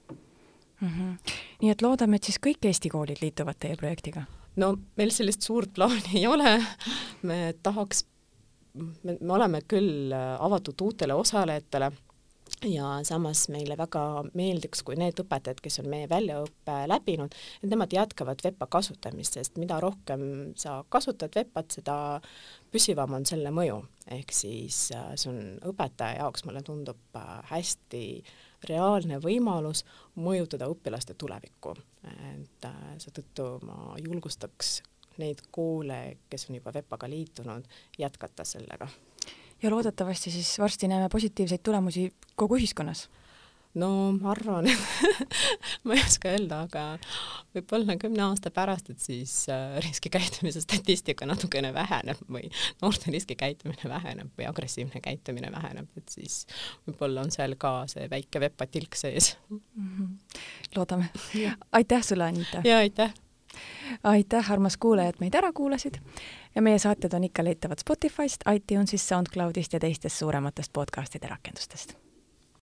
mm. 0.81 0.87
-hmm. 0.87 1.37
nii 1.61 1.71
et 1.71 1.81
loodame, 1.81 2.15
et 2.15 2.23
siis 2.23 2.39
kõik 2.39 2.65
Eesti 2.65 2.89
koolid 2.89 3.21
liituvad 3.21 3.59
teie 3.59 3.75
projektiga? 3.75 4.25
no 4.55 4.75
meil 4.97 5.11
sellist 5.11 5.41
suurt 5.41 5.73
plaani 5.73 6.17
ei 6.19 6.27
ole, 6.27 6.57
me 7.21 7.53
tahaks, 7.63 8.05
me, 8.73 9.17
me 9.21 9.33
oleme 9.33 9.61
küll 9.67 10.13
avatud 10.13 10.81
uutele 10.81 11.13
osalejatele 11.13 11.91
ja 12.65 12.99
samas 13.03 13.47
meile 13.53 13.77
väga 13.77 14.01
meeldiks, 14.37 14.81
kui 14.85 14.97
need 14.97 15.19
õpetajad, 15.21 15.59
kes 15.63 15.79
on 15.83 15.89
meie 15.91 16.07
väljaõppe 16.09 16.77
läbinud, 16.89 17.35
et 17.61 17.69
nemad 17.69 17.93
jätkavad 17.93 18.41
VEPA 18.43 18.67
kasutamist, 18.77 19.37
sest 19.37 19.59
mida 19.61 19.79
rohkem 19.83 20.53
sa 20.57 20.79
kasutad 20.89 21.35
VEPA-t, 21.37 21.79
seda 21.79 21.97
püsivam 22.73 23.13
on 23.19 23.27
selle 23.29 23.53
mõju. 23.53 23.83
ehk 24.07 24.31
siis 24.31 24.91
äh, 24.95 25.13
see 25.15 25.31
on 25.31 25.39
õpetaja 25.73 26.21
jaoks, 26.21 26.45
mulle 26.47 26.63
tundub, 26.63 26.99
äh, 27.15 27.39
hästi 27.51 28.03
reaalne 28.69 29.19
võimalus 29.21 29.83
mõjutada 30.15 30.69
õpilaste 30.71 31.13
tulevikku. 31.13 31.75
et 32.07 32.65
äh, 32.65 32.83
seetõttu 32.97 33.59
ma 33.67 33.95
julgustaks 34.01 34.81
neid 35.17 35.41
koole, 35.51 36.17
kes 36.29 36.49
on 36.49 36.59
juba 36.59 36.73
VEPA-ga 36.73 37.09
liitunud, 37.09 37.65
jätkata 37.97 38.45
sellega. 38.45 38.87
Ja 39.63 39.71
loodetavasti 39.73 40.31
siis 40.31 40.59
varsti 40.59 40.87
näeme 40.87 41.09
positiivseid 41.09 41.63
tulemusi 41.63 42.11
kogu 42.35 42.57
ühiskonnas 42.57 43.07
no 43.77 43.89
ma 44.17 44.31
arvan 44.31 44.67
ma 45.85 45.95
ei 45.95 46.01
oska 46.01 46.31
öelda, 46.33 46.61
aga 46.67 46.83
võib-olla 47.55 47.97
kümne 48.01 48.23
aasta 48.25 48.51
pärast, 48.53 48.89
et 48.93 49.03
siis 49.03 49.33
äh, 49.53 49.77
riskikäitumise 49.83 50.61
statistika 50.63 51.27
natukene 51.29 51.73
väheneb 51.75 52.21
või 52.31 52.49
noorte 52.81 53.13
riskikäitumine 53.13 53.91
väheneb 53.91 54.31
või 54.39 54.49
agressiivne 54.49 55.01
käitumine 55.03 55.51
väheneb, 55.53 55.89
et 55.99 56.17
siis 56.17 56.41
võib-olla 56.87 57.25
on 57.27 57.33
seal 57.33 57.57
ka 57.59 57.79
see 57.91 58.09
väike 58.11 58.41
vepatilk 58.47 58.97
sees 58.97 59.35
mm. 59.49 59.61
-hmm. 59.77 60.41
loodame. 60.75 61.11
aitäh 61.71 62.03
sulle, 62.03 62.31
Anita! 62.33 62.65
ja 62.65 62.83
aitäh! 62.83 63.13
Aitäh, 64.03 64.51
armas 64.51 64.77
kuulaja, 64.77 65.09
et 65.09 65.19
meid 65.19 65.35
ära 65.35 65.51
kuulasid. 65.53 66.01
Ja 66.55 66.61
meie 66.61 66.79
saated 66.79 67.13
on 67.13 67.23
ikka 67.23 67.43
leitavad 67.43 67.79
Spotify'st, 67.83 68.47
iTunes'ist, 68.55 69.07
SoundCloud'ist 69.07 69.73
ja 69.73 69.79
teistest 69.79 70.17
suurematest 70.17 70.73
podcast'ide 70.73 71.27
rakendustest 71.27 71.97